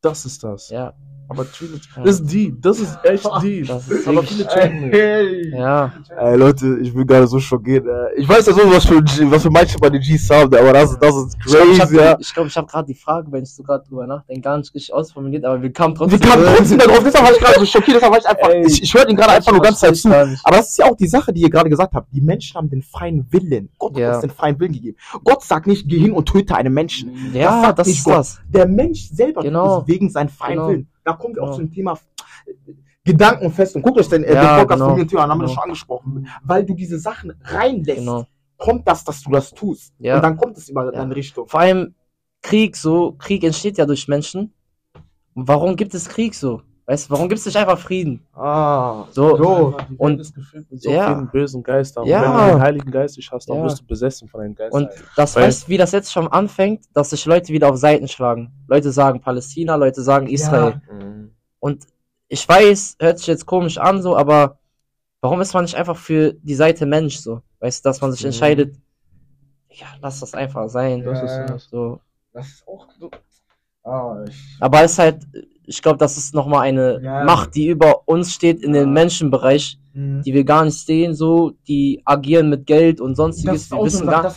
[0.00, 0.68] Das ist das.
[0.70, 0.92] ja,
[1.32, 2.02] Aber Ja.
[2.04, 3.66] das ist deep, das ist echt deep.
[3.68, 4.90] Das ist Aber viele checken.
[4.90, 5.50] Hey.
[5.56, 5.92] ja.
[6.18, 7.86] Ey, Leute, ich bin gerade so schockiert.
[8.16, 8.96] Ich weiß ja so, was für,
[9.30, 11.96] was für manche bei den Gs haben, aber das, das ist Ich glaube, ich crazy,
[11.96, 12.10] ja.
[12.10, 14.58] habe ich glaub, ich hab gerade die Frage, wenn ich so gerade drüber nachdenke, gar
[14.58, 16.20] nicht richtig ausformuliert, aber wir kamen trotzdem.
[16.20, 18.66] Wir kamen trotzdem darauf, deshalb war ich gerade so schockiert, deshalb war ich einfach, Ey,
[18.66, 20.08] ich, ich höre den gerade einfach nur ganz Zeit zu.
[20.08, 22.12] Aber das ist ja auch die Sache, die ihr gerade gesagt habt.
[22.12, 23.68] Die Menschen haben den freien Willen.
[23.78, 24.08] Gott Ja.
[24.08, 24.96] hat uns den freien Willen gegeben.
[25.24, 27.10] Gott sagt nicht, geh hin und töte einen Menschen.
[27.32, 28.14] Ja, sagt das nicht ist Gott.
[28.16, 28.38] das.
[28.48, 29.82] Der Mensch selber Genau.
[29.86, 30.68] wegen seinem freien Genau.
[30.68, 30.88] Willen.
[31.04, 31.98] Da kommen wir auch zum Thema
[32.46, 32.52] äh,
[33.04, 33.76] Gedankenfest.
[33.76, 34.96] Und guckt euch den, äh, Ja, den Podcast genau.
[34.96, 35.54] von mir an, haben wir das Genau.
[35.54, 36.28] schon angesprochen.
[36.44, 38.26] Weil du diese Sachen reinlässt, Genau.
[38.56, 39.92] kommt das, dass du das tust.
[39.98, 40.16] Ja.
[40.16, 40.92] Und dann kommt es über Ja.
[40.92, 41.48] deine Richtung.
[41.48, 41.94] Vor allem
[42.42, 44.52] Krieg so, Krieg entsteht ja durch Menschen.
[45.34, 46.62] Warum gibt es Krieg so?
[46.84, 48.26] Weißt du, warum gibt's nicht einfach Frieden?
[48.34, 49.76] Ah, So, so.
[49.98, 51.06] Und- ist gefüllt mit so ja.
[51.14, 52.06] vielen bösen Geistern.
[52.06, 52.18] Ja.
[52.18, 53.64] Und wenn du den Heiligen Geist nicht hast, dann Ja.
[53.64, 54.74] wirst du besessen von einem Geist.
[54.74, 58.08] Und das Weil- heißt, wie das jetzt schon anfängt, dass sich Leute wieder auf Seiten
[58.08, 58.52] schlagen.
[58.66, 60.82] Leute sagen Palästina, Leute sagen Israel.
[60.90, 61.30] Mhm.
[61.60, 61.86] Und
[62.28, 64.58] ich weiß, hört sich jetzt komisch an, so, aber
[65.20, 67.42] warum ist man nicht einfach für die Seite Mensch so?
[67.60, 68.26] Weißt du, dass man sich Mhm.
[68.26, 68.76] entscheidet,
[69.70, 71.02] ja, lass das einfach sein.
[71.04, 71.64] Das ist Ja, das.
[71.70, 72.00] So.
[72.32, 73.10] Das ist auch so.
[73.84, 74.56] Ah, ich.
[74.60, 75.26] Aber es ist halt,
[75.66, 77.24] ich glaube, das ist nochmal eine Ja.
[77.24, 78.80] Macht, die über uns steht in Ja.
[78.82, 80.22] den Menschenbereich, Mhm.
[80.22, 83.62] die wir gar nicht sehen, so, die agieren mit Geld und Das sonstiges.
[83.62, 84.36] ist Wir wissen gar Sache,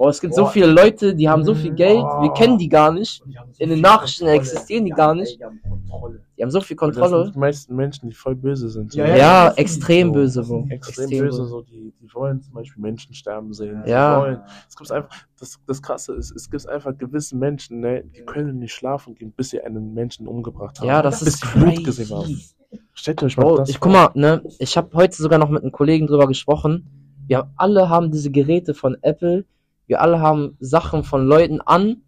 [0.00, 0.50] Oh, es gibt so Boah.
[0.52, 1.72] viele Leute, die haben so viel.
[1.74, 3.20] Geld, wir kennen die gar nicht.
[3.24, 3.30] so
[3.64, 4.38] In den Nachrichten Kontrolle.
[4.40, 5.40] existieren die Ja, gar ey, nicht.
[5.40, 6.20] die haben Kontrolle.
[6.36, 7.24] Die haben so viel Und Das Kontrolle.
[7.24, 8.92] sind die meisten Menschen, die voll böse sind.
[8.92, 9.00] So.
[9.00, 10.12] Ja, Ja, ja, extrem so.
[10.12, 13.82] böse, sind Extrem, Extrem böse, so die, die wollen zum Beispiel Menschen sterben sehen.
[13.86, 14.44] Ja.
[14.68, 18.60] Es gibt einfach, das, das Krasse ist, es gibt einfach gewisse Menschen, ne, die können
[18.60, 20.86] nicht schlafen gehen, bis sie einen Menschen umgebracht haben.
[20.86, 22.40] Ja, das bis ist sie Blut gesehen haben.
[22.94, 23.88] Stellt euch mal Bro, das ich vor.
[23.88, 26.86] guck mal, ne, ich habe heute sogar noch mit einem Kollegen drüber gesprochen.
[27.26, 29.44] Wir haben, alle haben diese Geräte von Apple.
[29.88, 32.02] Wir alle haben Sachen von Leuten an,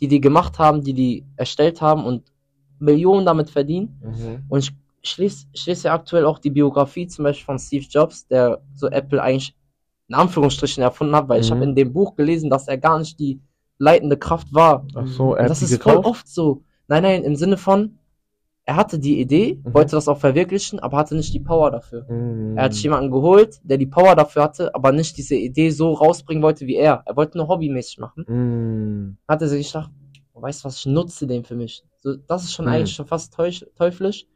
[0.00, 2.32] die die gemacht haben, die die erstellt haben und
[2.78, 4.00] Millionen damit verdienen.
[4.02, 4.44] Mhm.
[4.48, 4.70] Und ich,
[5.02, 8.60] ich lese, ich lese ja aktuell auch die Biografie zum Beispiel von Steve Jobs, der
[8.74, 9.54] so Apple eigentlich
[10.08, 11.54] in Anführungsstrichen erfunden hat, weil ich Mhm.
[11.56, 13.40] habe in dem Buch gelesen, dass er gar nicht die
[13.78, 14.86] leitende Kraft war.
[14.94, 16.06] Ach so, er Und hat das die ist voll gekauft.
[16.08, 16.62] oft so.
[16.86, 17.97] Nein, nein, im Sinne von,
[18.68, 19.72] er hatte die Idee, Mhm.
[19.74, 22.04] wollte das auch verwirklichen, aber hatte nicht die Power dafür.
[22.08, 22.56] Mhm.
[22.58, 25.92] Er hat sich jemanden geholt, der die Power dafür hatte, aber nicht diese Idee so
[25.94, 27.02] rausbringen wollte wie er.
[27.06, 28.24] Er wollte nur hobbymäßig machen.
[28.28, 29.16] Mhm.
[29.26, 29.90] Hat er sich gedacht,
[30.34, 31.82] weißt du was, ich nutze den für mich.
[32.00, 32.72] So, das ist schon Mhm.
[32.72, 33.34] eigentlich schon fast
[33.76, 34.26] teuflisch.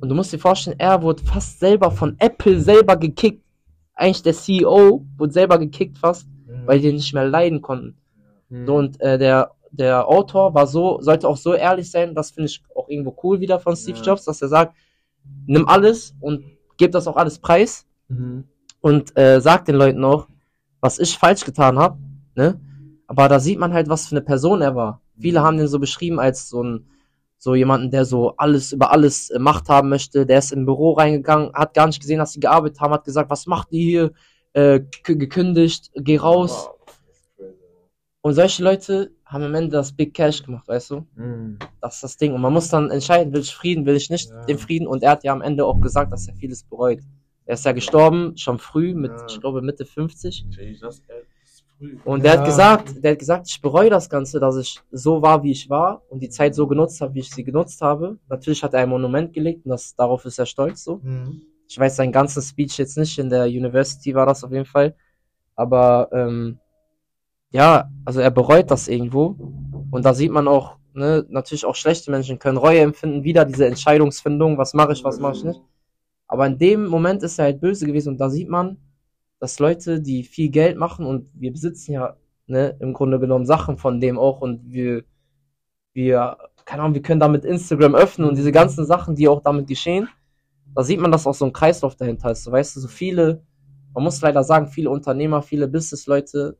[0.00, 3.42] Und du musst dir vorstellen, er wurde fast selber von Apple selber gekickt.
[3.94, 6.26] Eigentlich der CEO wurde selber gekickt fast,
[6.66, 7.96] weil die nicht mehr leiden konnten.
[8.48, 8.66] Mhm.
[8.66, 12.48] So, und äh, der, der Autor war so, sollte auch so ehrlich sein, das finde
[12.48, 14.04] ich auch irgendwo cool wieder von Steve Ja.
[14.04, 14.76] Jobs, dass er sagt,
[15.46, 16.44] nimm alles und
[16.76, 18.44] gib das auch alles preis Mhm.
[18.80, 20.28] und äh, sag den Leuten auch,
[20.80, 21.98] was ich falsch getan habe,
[22.34, 22.60] ne?
[23.06, 25.00] Aber da sieht man halt, was für eine Person er war.
[25.18, 26.86] Viele haben den so beschrieben als so ein
[27.38, 30.24] so jemanden, der so alles über alles äh, Macht haben möchte.
[30.24, 33.28] Der ist im Büro reingegangen, hat gar nicht gesehen, dass sie gearbeitet haben, hat gesagt,
[33.30, 34.12] was macht die hier?
[34.54, 36.70] Äh, gekündigt, geh raus.
[38.22, 41.06] Und solche Leute haben am Ende das Big Cash gemacht, weißt du?
[41.16, 41.58] Mhm.
[41.80, 42.32] Das ist das Ding.
[42.34, 44.44] Und man muss dann entscheiden, will ich Frieden, will ich nicht Ja.
[44.44, 44.86] den Frieden.
[44.86, 47.00] Und er hat ja am Ende auch gesagt, dass er vieles bereut.
[47.46, 49.26] Er ist ja gestorben, schon früh, mit, Ja.
[49.28, 50.46] ich glaube, Mitte 50.
[50.80, 51.98] Das ist früh.
[52.04, 52.38] Und der Ja.
[52.40, 55.68] hat gesagt, der hat gesagt, ich bereue das Ganze, dass ich so war, wie ich
[55.68, 58.18] war und die Zeit so genutzt habe, wie ich sie genutzt habe.
[58.28, 61.00] Natürlich hat er ein Monument gelegt und das, darauf ist er stolz so.
[61.02, 61.42] Mhm.
[61.66, 64.94] Ich weiß seinen ganzen Speech jetzt nicht, in der University war das auf jeden Fall.
[65.56, 66.58] Aber ähm,
[67.54, 69.36] ja, also er bereut das irgendwo.
[69.92, 73.66] Und da sieht man auch, ne, natürlich auch schlechte Menschen können Reue empfinden, wieder diese
[73.66, 75.60] Entscheidungsfindung, was mache ich, was mache ich nicht.
[76.26, 78.78] Aber in dem Moment ist er halt böse gewesen und da sieht man,
[79.38, 82.16] dass Leute, die viel Geld machen und wir besitzen ja,
[82.48, 85.04] ne, im Grunde genommen Sachen von dem auch und wir,
[85.92, 89.68] wir, keine Ahnung, wir können damit Instagram öffnen und diese ganzen Sachen, die auch damit
[89.68, 90.08] geschehen,
[90.74, 92.42] da sieht man, dass auch so ein Kreislauf dahinter ist.
[92.42, 93.44] So, weißt du, so viele,
[93.92, 96.58] man muss leider sagen, viele Unternehmer, viele Businessleute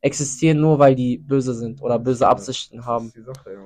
[0.00, 3.12] existieren nur, weil die böse sind oder böse Absichten haben.
[3.14, 3.60] Die Sache, ja.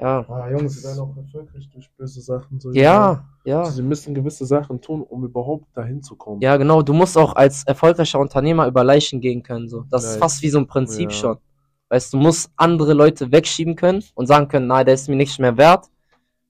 [0.00, 2.60] Ja, Ah, Sie Jungs, werden auch erfolgreich durch böse Sachen.
[2.60, 3.64] So ja, ja.
[3.64, 6.40] Sie müssen gewisse Sachen tun, um überhaupt dahin zu kommen.
[6.40, 6.82] Ja, genau.
[6.82, 9.68] Du musst auch als erfolgreicher Unternehmer über Leichen gehen können.
[9.68, 9.84] So.
[9.90, 10.20] Das ist Right.
[10.20, 11.16] fast wie so ein Prinzip Ja.
[11.16, 11.38] schon.
[11.88, 15.16] Weißt du, du musst andere Leute wegschieben können und sagen können, nein, der ist mir
[15.16, 15.86] nicht mehr wert.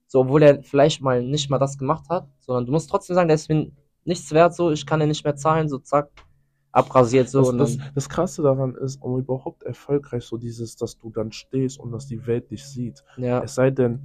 [0.05, 3.29] So, obwohl er vielleicht mal nicht mal das gemacht hat, sondern du musst trotzdem sagen,
[3.29, 3.71] der ist mir
[4.05, 6.09] nichts wert, so, ich kann dir nicht mehr zahlen, so, zack,
[6.71, 10.97] abrasiert, so, Das, und das, das Krasse daran ist, um überhaupt erfolgreich so dieses, dass
[10.97, 13.03] du dann stehst und dass die Welt dich sieht.
[13.17, 13.41] ja.
[13.43, 13.99] Es sei denn,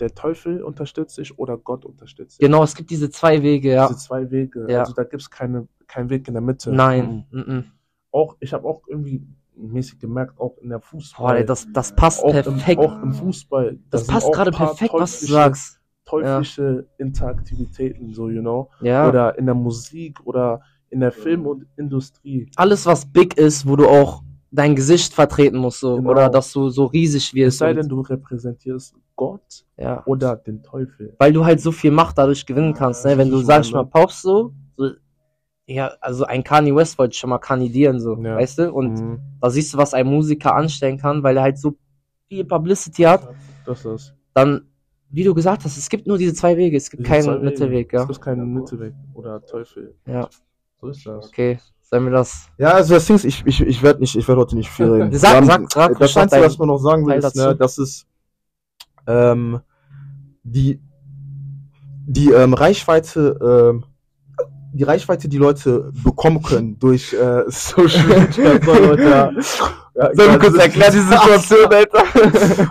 [0.00, 2.46] der Teufel unterstützt dich oder Gott unterstützt dich.
[2.46, 3.86] Genau, es gibt diese zwei Wege, ja.
[3.88, 4.66] Diese zwei Wege.
[4.68, 4.80] Ja.
[4.80, 6.72] Also da gibt es keine, keinen Weg in der Mitte.
[6.72, 7.40] Nein, Mhm.
[7.46, 7.64] mhm.
[8.10, 9.26] Auch, ich habe auch irgendwie
[9.56, 11.38] mäßig gemerkt, auch in der Fußball.
[11.38, 12.80] Boah, das, das passt auch, perfekt.
[12.80, 13.78] Im, auch im Fußball.
[13.90, 15.80] das passt gerade perfekt, was du sagst.
[16.04, 18.70] Teuflische Interaktivitäten, so, you know.
[18.82, 19.08] Ja.
[19.08, 20.60] Oder in der Musik oder
[20.94, 22.48] in der Film- und Industrie.
[22.56, 26.10] Alles, was big ist, wo du auch dein Gesicht vertreten musst, so, Genau.
[26.12, 27.58] oder dass du so riesig Es wirst.
[27.58, 30.02] sei und- denn, du repräsentierst Gott ja.
[30.06, 31.14] oder den Teufel.
[31.18, 33.18] weil du halt so viel Macht dadurch gewinnen kannst, Ja, ne?
[33.18, 34.90] Wenn du, ist sag ich schon mal, Pops so, so,
[35.66, 38.36] ja, also ein Kanye West wollte schon mal kandidieren, so, Ja.
[38.36, 38.72] weißt du?
[38.72, 39.18] Und Mhm.
[39.40, 41.74] da siehst du, was ein Musiker anstellen kann, weil er halt so
[42.28, 43.28] viel Publicity hat.
[43.66, 44.14] Das ist.
[44.34, 44.62] Dann,
[45.10, 47.42] wie du gesagt hast, es gibt nur diese zwei Wege, es gibt diese keinen.
[47.44, 48.02] Mittelweg, ja.
[48.02, 49.94] Es gibt keinen Mittelweg oder Teufel.
[50.06, 50.28] Ja,
[50.84, 51.26] So ist das.
[51.26, 52.48] okay, sollen wir das?
[52.58, 54.90] Ja, also das Ding ist, ich, ich, ich werde nicht, ich werde heute nicht viel
[54.90, 55.12] reden.
[55.18, 58.06] Sag- Wir sag- sag das Einzige, was man noch sagen will, ist, ne, das ist,
[59.06, 59.60] ähm,
[60.42, 60.80] die,
[62.06, 63.38] die ähm, Reichweite,
[63.74, 63.84] ähm,
[64.74, 69.30] die Reichweite, die Leute bekommen können durch äh, Social Media, so, Leute, ja.
[69.96, 72.04] Ja, Soll ich ja, kurz erklären, die Situation, Alter?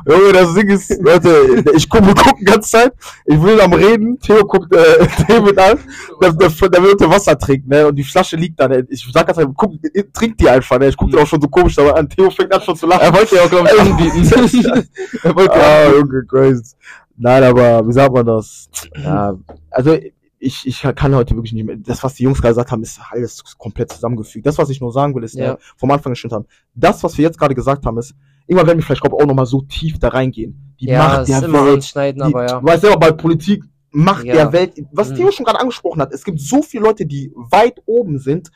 [0.06, 2.94] Junge, das Ding ist, Leute, ich gucke, wir gucken die ganze Zeit,
[3.26, 5.80] ich will am Reden, Theo guckt äh, David an,
[6.22, 9.10] der, der, der will unter Wasser trinken, ne, und die Flasche liegt da, ne, ich
[9.14, 9.72] sag ganz einfach, guck,
[10.12, 12.54] trink die einfach, ne, ich guck dir auch schon so komisch dabei an, Theo fängt
[12.54, 13.04] an schon zu lachen.
[13.04, 14.86] Er wollte ja auch, glaube ich, anbieten.
[15.24, 16.76] er wollte Ah, Junge, crazy.
[17.16, 18.68] Nein, aber wie sagt man das?
[19.02, 19.34] Ja,
[19.72, 19.98] also
[20.44, 21.78] ich, ich kann heute wirklich nicht mehr.
[21.78, 24.46] Das, was die Jungs gerade gesagt haben, ist alles komplett zusammengefügt.
[24.46, 25.54] Das, was ich nur sagen will, ist, Ja.
[25.54, 26.46] ne, vom Anfang gestimmt haben.
[26.76, 28.14] Das, was wir jetzt gerade gesagt haben, ist,
[28.48, 30.76] irgendwann werden wir vielleicht glaub, auch nochmal so tief da reingehen.
[30.80, 31.94] Die ja, Macht der immer Welt.
[31.96, 32.60] Die, aber ja.
[32.60, 33.64] Du weißt selber, bei Politik,
[33.96, 34.34] Macht Ja.
[34.34, 34.74] der Welt.
[34.92, 35.16] Was Mhm.
[35.16, 38.50] Theo schon gerade angesprochen hat, es gibt so viele Leute, die weit oben sind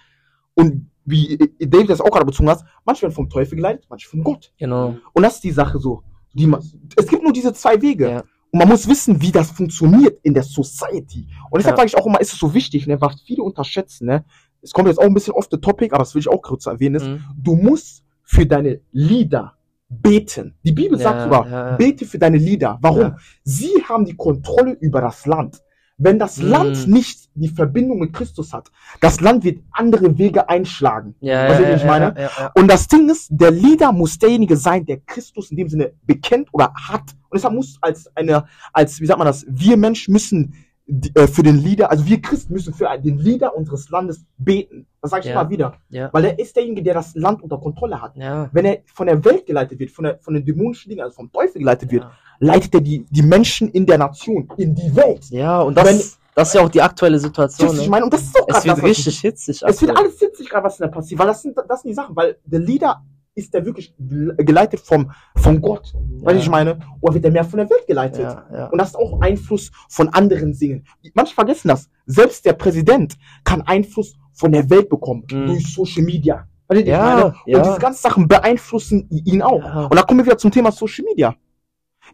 [0.56, 4.24] und wie David das auch gerade bezogen hat, manche werden vom Teufel geleitet, manche von
[4.24, 4.52] Gott.
[4.58, 4.98] Genau.
[5.14, 6.02] Und das ist die Sache so.
[6.34, 6.52] Die
[6.96, 8.10] es gibt nur diese zwei Wege.
[8.10, 8.24] Ja.
[8.58, 11.28] Und man muss wissen, wie das funktioniert in der Society.
[11.52, 11.82] Und deshalb Ja.
[11.84, 14.26] sage ich auch immer, ist es so wichtig, ne, was viele unterschätzen, ne?
[14.64, 16.66] Es kommt jetzt auch ein bisschen off the topic, aber das will ich auch kurz
[16.66, 17.22] erwähnen, ist, Mhm.
[17.38, 19.54] du musst für deine Lieder
[19.90, 20.56] beten.
[20.64, 22.80] Die Bibel sagt Ja, sogar, ja, bete für deine Lieder.
[22.82, 23.18] Warum?
[23.44, 25.62] Sie haben die Kontrolle über das Land.
[26.00, 26.50] Wenn das Mhm.
[26.50, 31.16] Land nicht die Verbindung mit Christus hat, das Land wird andere Wege einschlagen.
[31.20, 32.14] Ja, du, ja, ich ja, meine?
[32.18, 35.70] Ja, ja, Und das Ding ist, der Leader muss derjenige sein, der Christus in dem
[35.70, 37.16] Sinne bekennt oder hat.
[37.30, 40.54] Und deshalb muss als eine, als, wie sagt man das, wir Menschen müssen
[40.90, 44.88] die, äh, für den Leader, also wir Christen müssen für den Leader unseres Landes beten.
[45.02, 45.74] Das sage ich immer wieder.
[46.14, 48.16] Weil er ist derjenige, der das Land unter Kontrolle hat.
[48.54, 51.32] Wenn er von der Welt geleitet wird, von, der, von den dämonischen Dingen, also vom
[51.32, 52.04] Teufel geleitet wird,
[52.40, 55.30] leitet er die, die Menschen in der Nation, in die Welt.
[55.30, 56.02] ja, und das, Wenn-
[56.38, 57.70] das ist ja auch die aktuelle Situation.
[57.70, 57.90] Das, ich Ne?
[57.90, 59.62] meine, und das ist auch Es wird das, ich- richtig hitzig.
[59.66, 62.16] Es wird alles witzig gerade, was da passiert, weil das sind, das sind die Sachen,
[62.16, 65.94] weil der Leader ist der wirklich geleitet vom, von Gott.
[66.22, 66.80] Weißt du, ich meine?
[67.02, 68.22] Oder wird er mehr von der Welt geleitet?
[68.22, 68.66] Ja, ja.
[68.68, 70.86] Und das ist auch Einfluss von anderen Dingen.
[71.14, 71.90] Manche vergessen das.
[72.08, 75.48] Selbst der Präsident kann Einfluss von der Welt bekommen Mhm.
[75.48, 76.48] durch Social Media.
[76.68, 77.26] Weißt du, ich Ja, meine?
[77.26, 77.62] Und ja.
[77.64, 79.64] diese ganzen Sachen beeinflussen ihn auch.
[79.64, 79.86] Ja.
[79.86, 81.36] Und da kommen wir wieder zum Thema Social Media.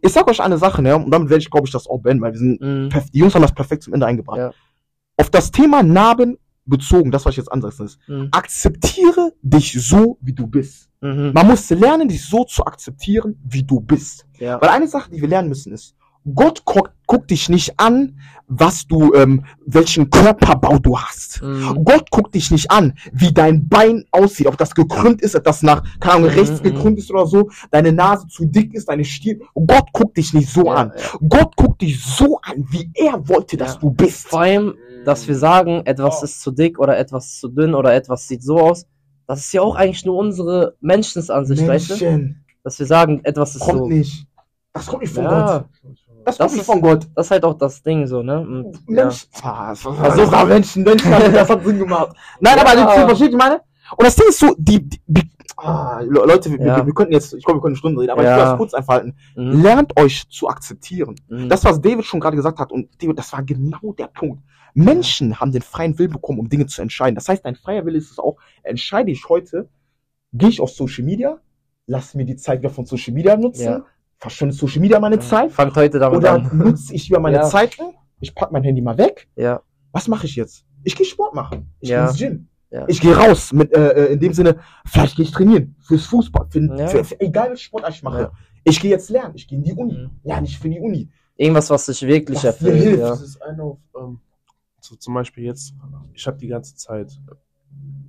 [0.06, 0.96] Ich sag euch eine Sache, ne?
[0.98, 2.90] Und damit werde ich, glaube ich, das auch beenden, weil wir sind Mhm.
[3.14, 4.38] die Jungs haben das perfekt zum Ende eingebracht.
[4.38, 4.52] Ja.
[5.18, 8.28] Auf das Thema Narben bezogen, das, was ich jetzt ansetzen ist, Mhm.
[8.32, 10.90] akzeptiere dich so, wie du bist.
[11.02, 11.32] Mhm.
[11.34, 14.26] Man muss lernen, dich so zu akzeptieren, wie du bist.
[14.40, 14.62] Ja.
[14.62, 15.96] Weil eine Sache, die wir lernen müssen, ist,
[16.34, 21.42] Gott guckt, guckt dich nicht an, was du, ähm, welchen Körperbau du hast.
[21.42, 21.84] Mhm.
[21.84, 25.64] Gott guckt dich nicht an, wie dein Bein aussieht, ob das gekrümmt ist, ob das
[25.64, 26.64] nach, keine Ahnung, Mhm, rechts mhm.
[26.64, 29.40] gekrümmt ist oder so, deine Nase zu dick ist, deine Stirn.
[29.54, 30.92] Gott guckt dich nicht so Ja, an.
[30.96, 31.04] ja.
[31.28, 33.80] Gott guckt dich so an, wie er wollte, dass Ja.
[33.80, 34.28] du bist.
[34.28, 37.94] Vor allem, dass wir sagen, etwas ist zu dick oder etwas ist zu dünn oder
[37.94, 38.86] etwas sieht so aus.
[39.28, 41.94] Das ist ja auch eigentlich nur unsere Menschensansicht, weißt du?
[42.06, 43.88] Menschen, Dass wir sagen, etwas ist kommt so.
[43.88, 44.26] nicht.
[44.74, 45.26] Das kommt nicht von.
[45.26, 45.66] Gott.
[46.26, 47.08] Das, Das ist- von Gott.
[47.16, 48.40] Das ist halt auch das Ding so, ne?
[48.40, 49.06] Und, ja.
[49.06, 52.16] Mensch, was, was, was, was, Menschen, Menschen, das hat Sinn gemacht.
[52.40, 52.62] Nein, Ja.
[52.66, 53.62] aber das versteht ich meine?
[53.98, 56.78] Und das Ding ist so, die, die, die ah, Le- Leute, wir, Ja.
[56.78, 58.32] wir, wir könnten jetzt, ich glaube, wir können eine Stunde reden, aber Ja.
[58.32, 59.16] ich will das kurz einfalten.
[59.36, 59.62] Mhm.
[59.62, 61.16] Lernt euch zu akzeptieren.
[61.28, 61.50] Mhm.
[61.50, 64.42] Das, was David schon gerade gesagt hat, und David, das war genau der Punkt.
[64.74, 67.16] Menschen haben den freien Willen bekommen, um Dinge zu entscheiden.
[67.16, 69.70] Das heißt, dein freier Wille ist es auch, entscheide ich heute,
[70.32, 71.38] gehe ich auf Social Media,
[71.86, 73.86] lass mir die Zeit wieder von Social Media nutzen, Ja.
[74.24, 75.22] Verschwende Social Media meine Ja.
[75.22, 76.50] Zeit, Fangt heute damit oder an.
[76.58, 77.44] nutze ich wieder meine Ja.
[77.44, 77.84] Zeiten,
[78.20, 79.62] ich pack mein Handy mal weg, Ja.
[79.92, 80.66] was mache ich jetzt?
[80.84, 81.70] Ich gehe Sport machen.
[81.80, 82.00] Ich Ja.
[82.06, 82.48] gehe ins Gym.
[82.72, 82.86] Ja.
[82.88, 86.48] Ich gehe raus mit, äh, äh, in dem Sinne, vielleicht gehe ich trainieren, fürs Fußball,
[86.50, 86.88] für, Ja.
[86.88, 88.22] für, für egal welchen Sport ich mache.
[88.22, 88.32] Ja.
[88.64, 90.10] Ich gehe jetzt lernen, ich gehe in die Uni, Mhm.
[90.24, 91.10] lerne ich für die Uni.
[91.36, 92.82] Irgendwas, was sich wirklich Was dir erfüllt.
[92.84, 93.00] hilft.
[93.00, 93.10] Ja.
[93.10, 94.20] Das ist eine auf, ähm,
[94.80, 95.74] so zum Beispiel jetzt,
[96.14, 97.36] ich habe die ganze Zeit äh,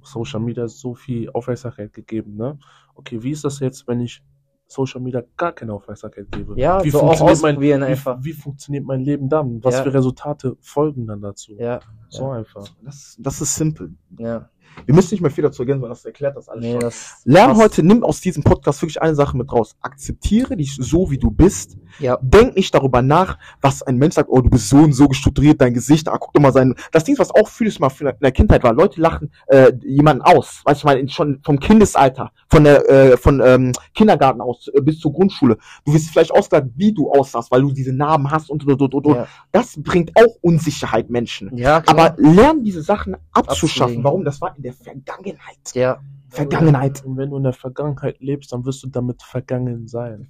[0.02, 2.58] Social Media so viel Aufmerksamkeit gegeben, ne?
[2.94, 4.22] Okay, wie ist das jetzt, wenn ich
[4.66, 6.58] Social Media gar keine Aufmerksamkeit gebe?
[6.58, 8.18] Ja, wie so auch funktioniert mein, wie, einfach.
[8.22, 9.62] wie funktioniert mein Leben dann?
[9.62, 9.82] Was Ja.
[9.82, 11.52] für Resultate folgen dann dazu?
[11.58, 12.66] Ja, So einfach.
[12.82, 13.94] Das, das ist simpel.
[14.18, 14.48] ja.
[14.86, 16.80] Wir müssen nicht mehr viel dazu ergänzen, weil das erklärt das alles Nee, schon.
[16.80, 19.76] das Lern heute, nimm aus diesem Podcast wirklich eine Sache mit raus.
[19.80, 21.76] Akzeptiere dich so, wie du bist.
[22.00, 22.18] Ja.
[22.20, 25.60] Denk nicht darüber nach, was ein Mensch sagt, oh, du bist so und so gestrukturiert,
[25.60, 26.74] dein Gesicht, ah, guck doch mal sein.
[26.90, 30.60] Das Ding, was auch vieles mal in der Kindheit war, Leute lachen äh, jemanden aus.
[30.64, 34.98] Weißt du, meine, schon vom Kindesalter, von der, äh, von ähm, Kindergarten aus äh, bis
[34.98, 35.56] zur Grundschule.
[35.86, 38.92] Du wirst vielleicht ausgelacht, wie du aussahst, weil du diese Narben hast und und und
[38.94, 39.06] und.
[39.06, 39.14] und.
[39.14, 41.56] Ja, Das bringt auch Unsicherheit Menschen.
[41.56, 41.96] ja klar.
[41.96, 43.82] Aber lern diese Sachen abzuschaffen.
[43.82, 44.04] Abzulegen.
[44.04, 44.24] Warum?
[44.24, 45.58] Das war in der Vergangenheit.
[45.74, 45.98] ja,
[46.30, 47.04] Vergangenheit.
[47.04, 50.28] Und wenn du in der Vergangenheit lebst, dann wirst du damit vergangen sein.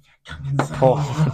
[0.79, 1.03] Boah.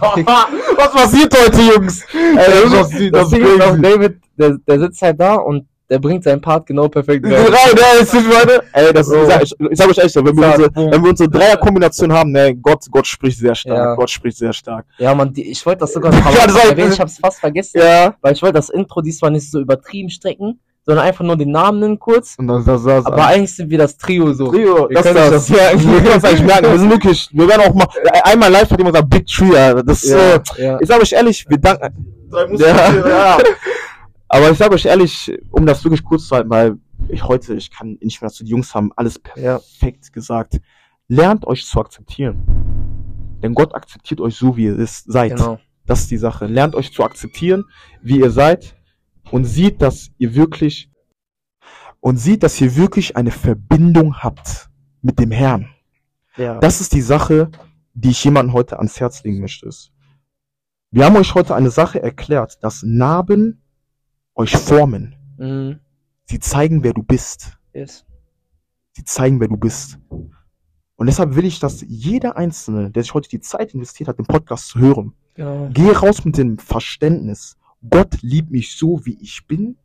[0.76, 2.04] Was passiert heute, Jungs?
[2.14, 3.82] Ey, das das, ist- das das ist.
[3.84, 7.42] David, der, der sitzt halt da und der bringt seinen Part genau perfekt Rein, rein.
[7.52, 8.62] ne, das ist, Leute.
[8.72, 11.10] Ey, das ich sag, ich, ich sag euch echt so, wenn wir unsere, wenn wir
[11.10, 13.76] unsere Dreierkombination haben, ne, Gott, Gott spricht sehr stark.
[13.76, 13.94] Ja.
[13.94, 14.86] Gott spricht sehr stark.
[14.96, 18.14] Ja, man, die, ich wollte das sogar Ja, das erwähnen, ich hab's fast vergessen, Ja.
[18.22, 21.78] weil ich wollte das Intro diesmal nicht so übertrieben strecken, sondern einfach nur den Namen
[21.80, 22.34] nennen kurz.
[22.38, 24.50] Und dann das, das, Aber eigentlich sind wir das Trio so.
[24.50, 26.70] Trio, Wir das, können das, das- ja, wir können uns eigentlich merken.
[26.72, 27.86] Wir sind wirklich, wir werden auch mal,
[28.24, 30.78] einmal live hat jemand gesagt, Big Tree, ja, das, ja, äh, ja.
[30.80, 31.94] ich sag euch ehrlich, wir danken,
[32.56, 32.66] ja,
[33.08, 33.38] ja.
[34.28, 36.76] Aber ich sag euch ehrlich, um das wirklich kurz zu halten, weil
[37.08, 39.58] ich heute, ich kann nicht mehr dazu, die Jungs haben alles Ja.
[39.58, 40.60] perfekt gesagt.
[41.08, 42.42] Lernt euch zu akzeptieren.
[43.42, 45.36] Denn Gott akzeptiert euch so, wie ihr es seid.
[45.36, 45.58] Genau.
[45.84, 46.46] Das ist die Sache.
[46.46, 47.64] Lernt euch zu akzeptieren,
[48.00, 48.74] wie ihr seid
[49.32, 50.90] und sieht, dass ihr wirklich
[52.00, 54.68] und sieht, dass ihr wirklich eine Verbindung habt
[55.00, 55.68] mit dem Herrn.
[56.36, 56.58] Ja.
[56.58, 57.50] Das ist die Sache,
[57.94, 59.70] die ich jemandem heute ans Herz legen möchte.
[60.90, 63.62] Wir haben euch heute eine Sache erklärt, dass Narben
[64.34, 65.14] euch formen.
[65.38, 65.80] Mhm.
[66.24, 67.58] Sie zeigen, wer du bist.
[67.72, 68.04] Yes.
[68.92, 69.98] Sie zeigen, wer du bist.
[70.08, 74.26] Und deshalb will ich, dass jeder Einzelne, der sich heute die Zeit investiert hat, den
[74.26, 75.70] Podcast zu hören, Genau.
[75.72, 77.56] Geh raus mit dem Verständnis.
[77.88, 79.76] Gott liebt mich so, wie ich bin.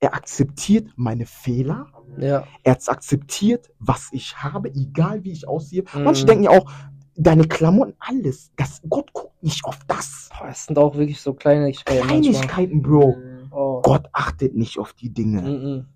[0.00, 1.86] Er akzeptiert meine Fehler.
[2.18, 2.46] Ja.
[2.62, 5.84] Er akzeptiert, was ich habe, egal wie ich aussehe.
[5.94, 6.04] Mhm.
[6.04, 6.70] Manche denken ja auch,
[7.16, 8.50] deine Klamotten, alles.
[8.56, 10.28] Das, Gott guckt nicht auf das.
[10.36, 12.06] Boah, es sind auch wirklich so Kleinigkeiten.
[12.06, 13.16] Kleinigkeiten, Bro.
[13.50, 13.80] Oh.
[13.82, 15.42] Gott achtet nicht auf die Dinge.
[15.42, 15.86] Mhm.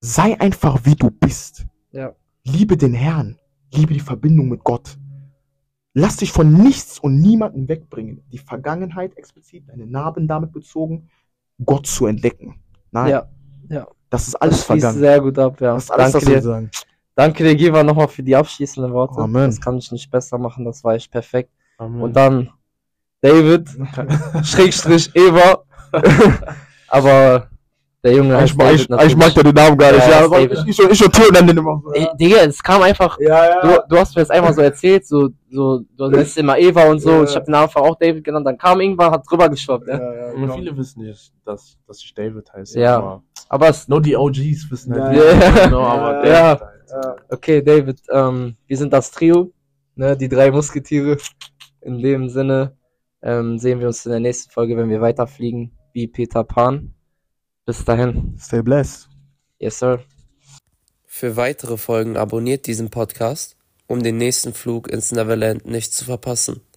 [0.00, 1.66] Sei einfach, wie du bist.
[1.92, 2.14] Ja.
[2.44, 3.38] Liebe den Herrn.
[3.72, 4.96] Liebe die Verbindung mit Gott.
[5.94, 8.22] Lass dich von nichts und niemanden wegbringen.
[8.32, 11.08] Die Vergangenheit explizit, deine Narben damit bezogen,
[11.64, 12.56] Gott zu entdecken.
[12.90, 13.28] Nein, Ja.
[13.68, 13.86] Ja.
[14.10, 14.98] das ist alles das vergangen.
[14.98, 15.74] sehr gut ab, ja.
[15.74, 16.42] Das ist alles, Danke was dir.
[16.42, 16.70] sagen.
[17.14, 19.20] Danke dir, Giva, nochmal für die abschließenden Worte.
[19.20, 19.46] Amen.
[19.46, 21.50] Das kann ich nicht besser machen, das war echt perfekt.
[21.78, 22.02] Amen.
[22.02, 22.50] Und dann
[23.20, 23.68] David,
[24.44, 25.62] Schrägstrich Eva.
[26.88, 27.48] Aber
[28.04, 30.06] der Junge heißt Ich, mag- ich, David ich mag ja den Namen gar nicht.
[30.06, 30.52] Ja, Ja, David.
[30.52, 31.80] ich, ich, und- ich und Theo nennen den immer.
[31.84, 31.92] so.
[31.92, 35.30] Ey, Digga, es kam einfach, Ja, du, du hast mir das einmal so erzählt, so,
[35.50, 37.22] so, du nennst immer Eva und so, Ja.
[37.24, 39.94] ich habe den Anfang auch David genannt, dann kam irgendwann, hat drüber geschwappt, ja.
[39.98, 42.78] ja, Aber viele wissen nicht, dass, dass ich David heiße.
[42.78, 42.96] Ja.
[42.98, 45.16] aber Aber es, Nur die OGs wissen halt.
[45.16, 45.64] Ja, ja.
[45.66, 46.54] genau, aber Ja.
[46.56, 47.18] David halt.
[47.30, 49.52] okay, David, ähm, wir sind das Trio,
[49.96, 51.16] ne, die drei Musketiere.
[51.80, 52.76] In dem Sinne,
[53.22, 56.93] ähm, sehen wir uns in der nächsten Folge, wenn wir weiterfliegen, wie Peter Pan.
[57.66, 58.36] Bis dahin.
[58.38, 59.08] Stay blessed.
[59.58, 60.00] Yes, sir.
[61.06, 63.56] Für weitere Folgen abonniert diesen Podcast,
[63.86, 66.60] um den nächsten Flug ins Neverland nicht zu verpassen.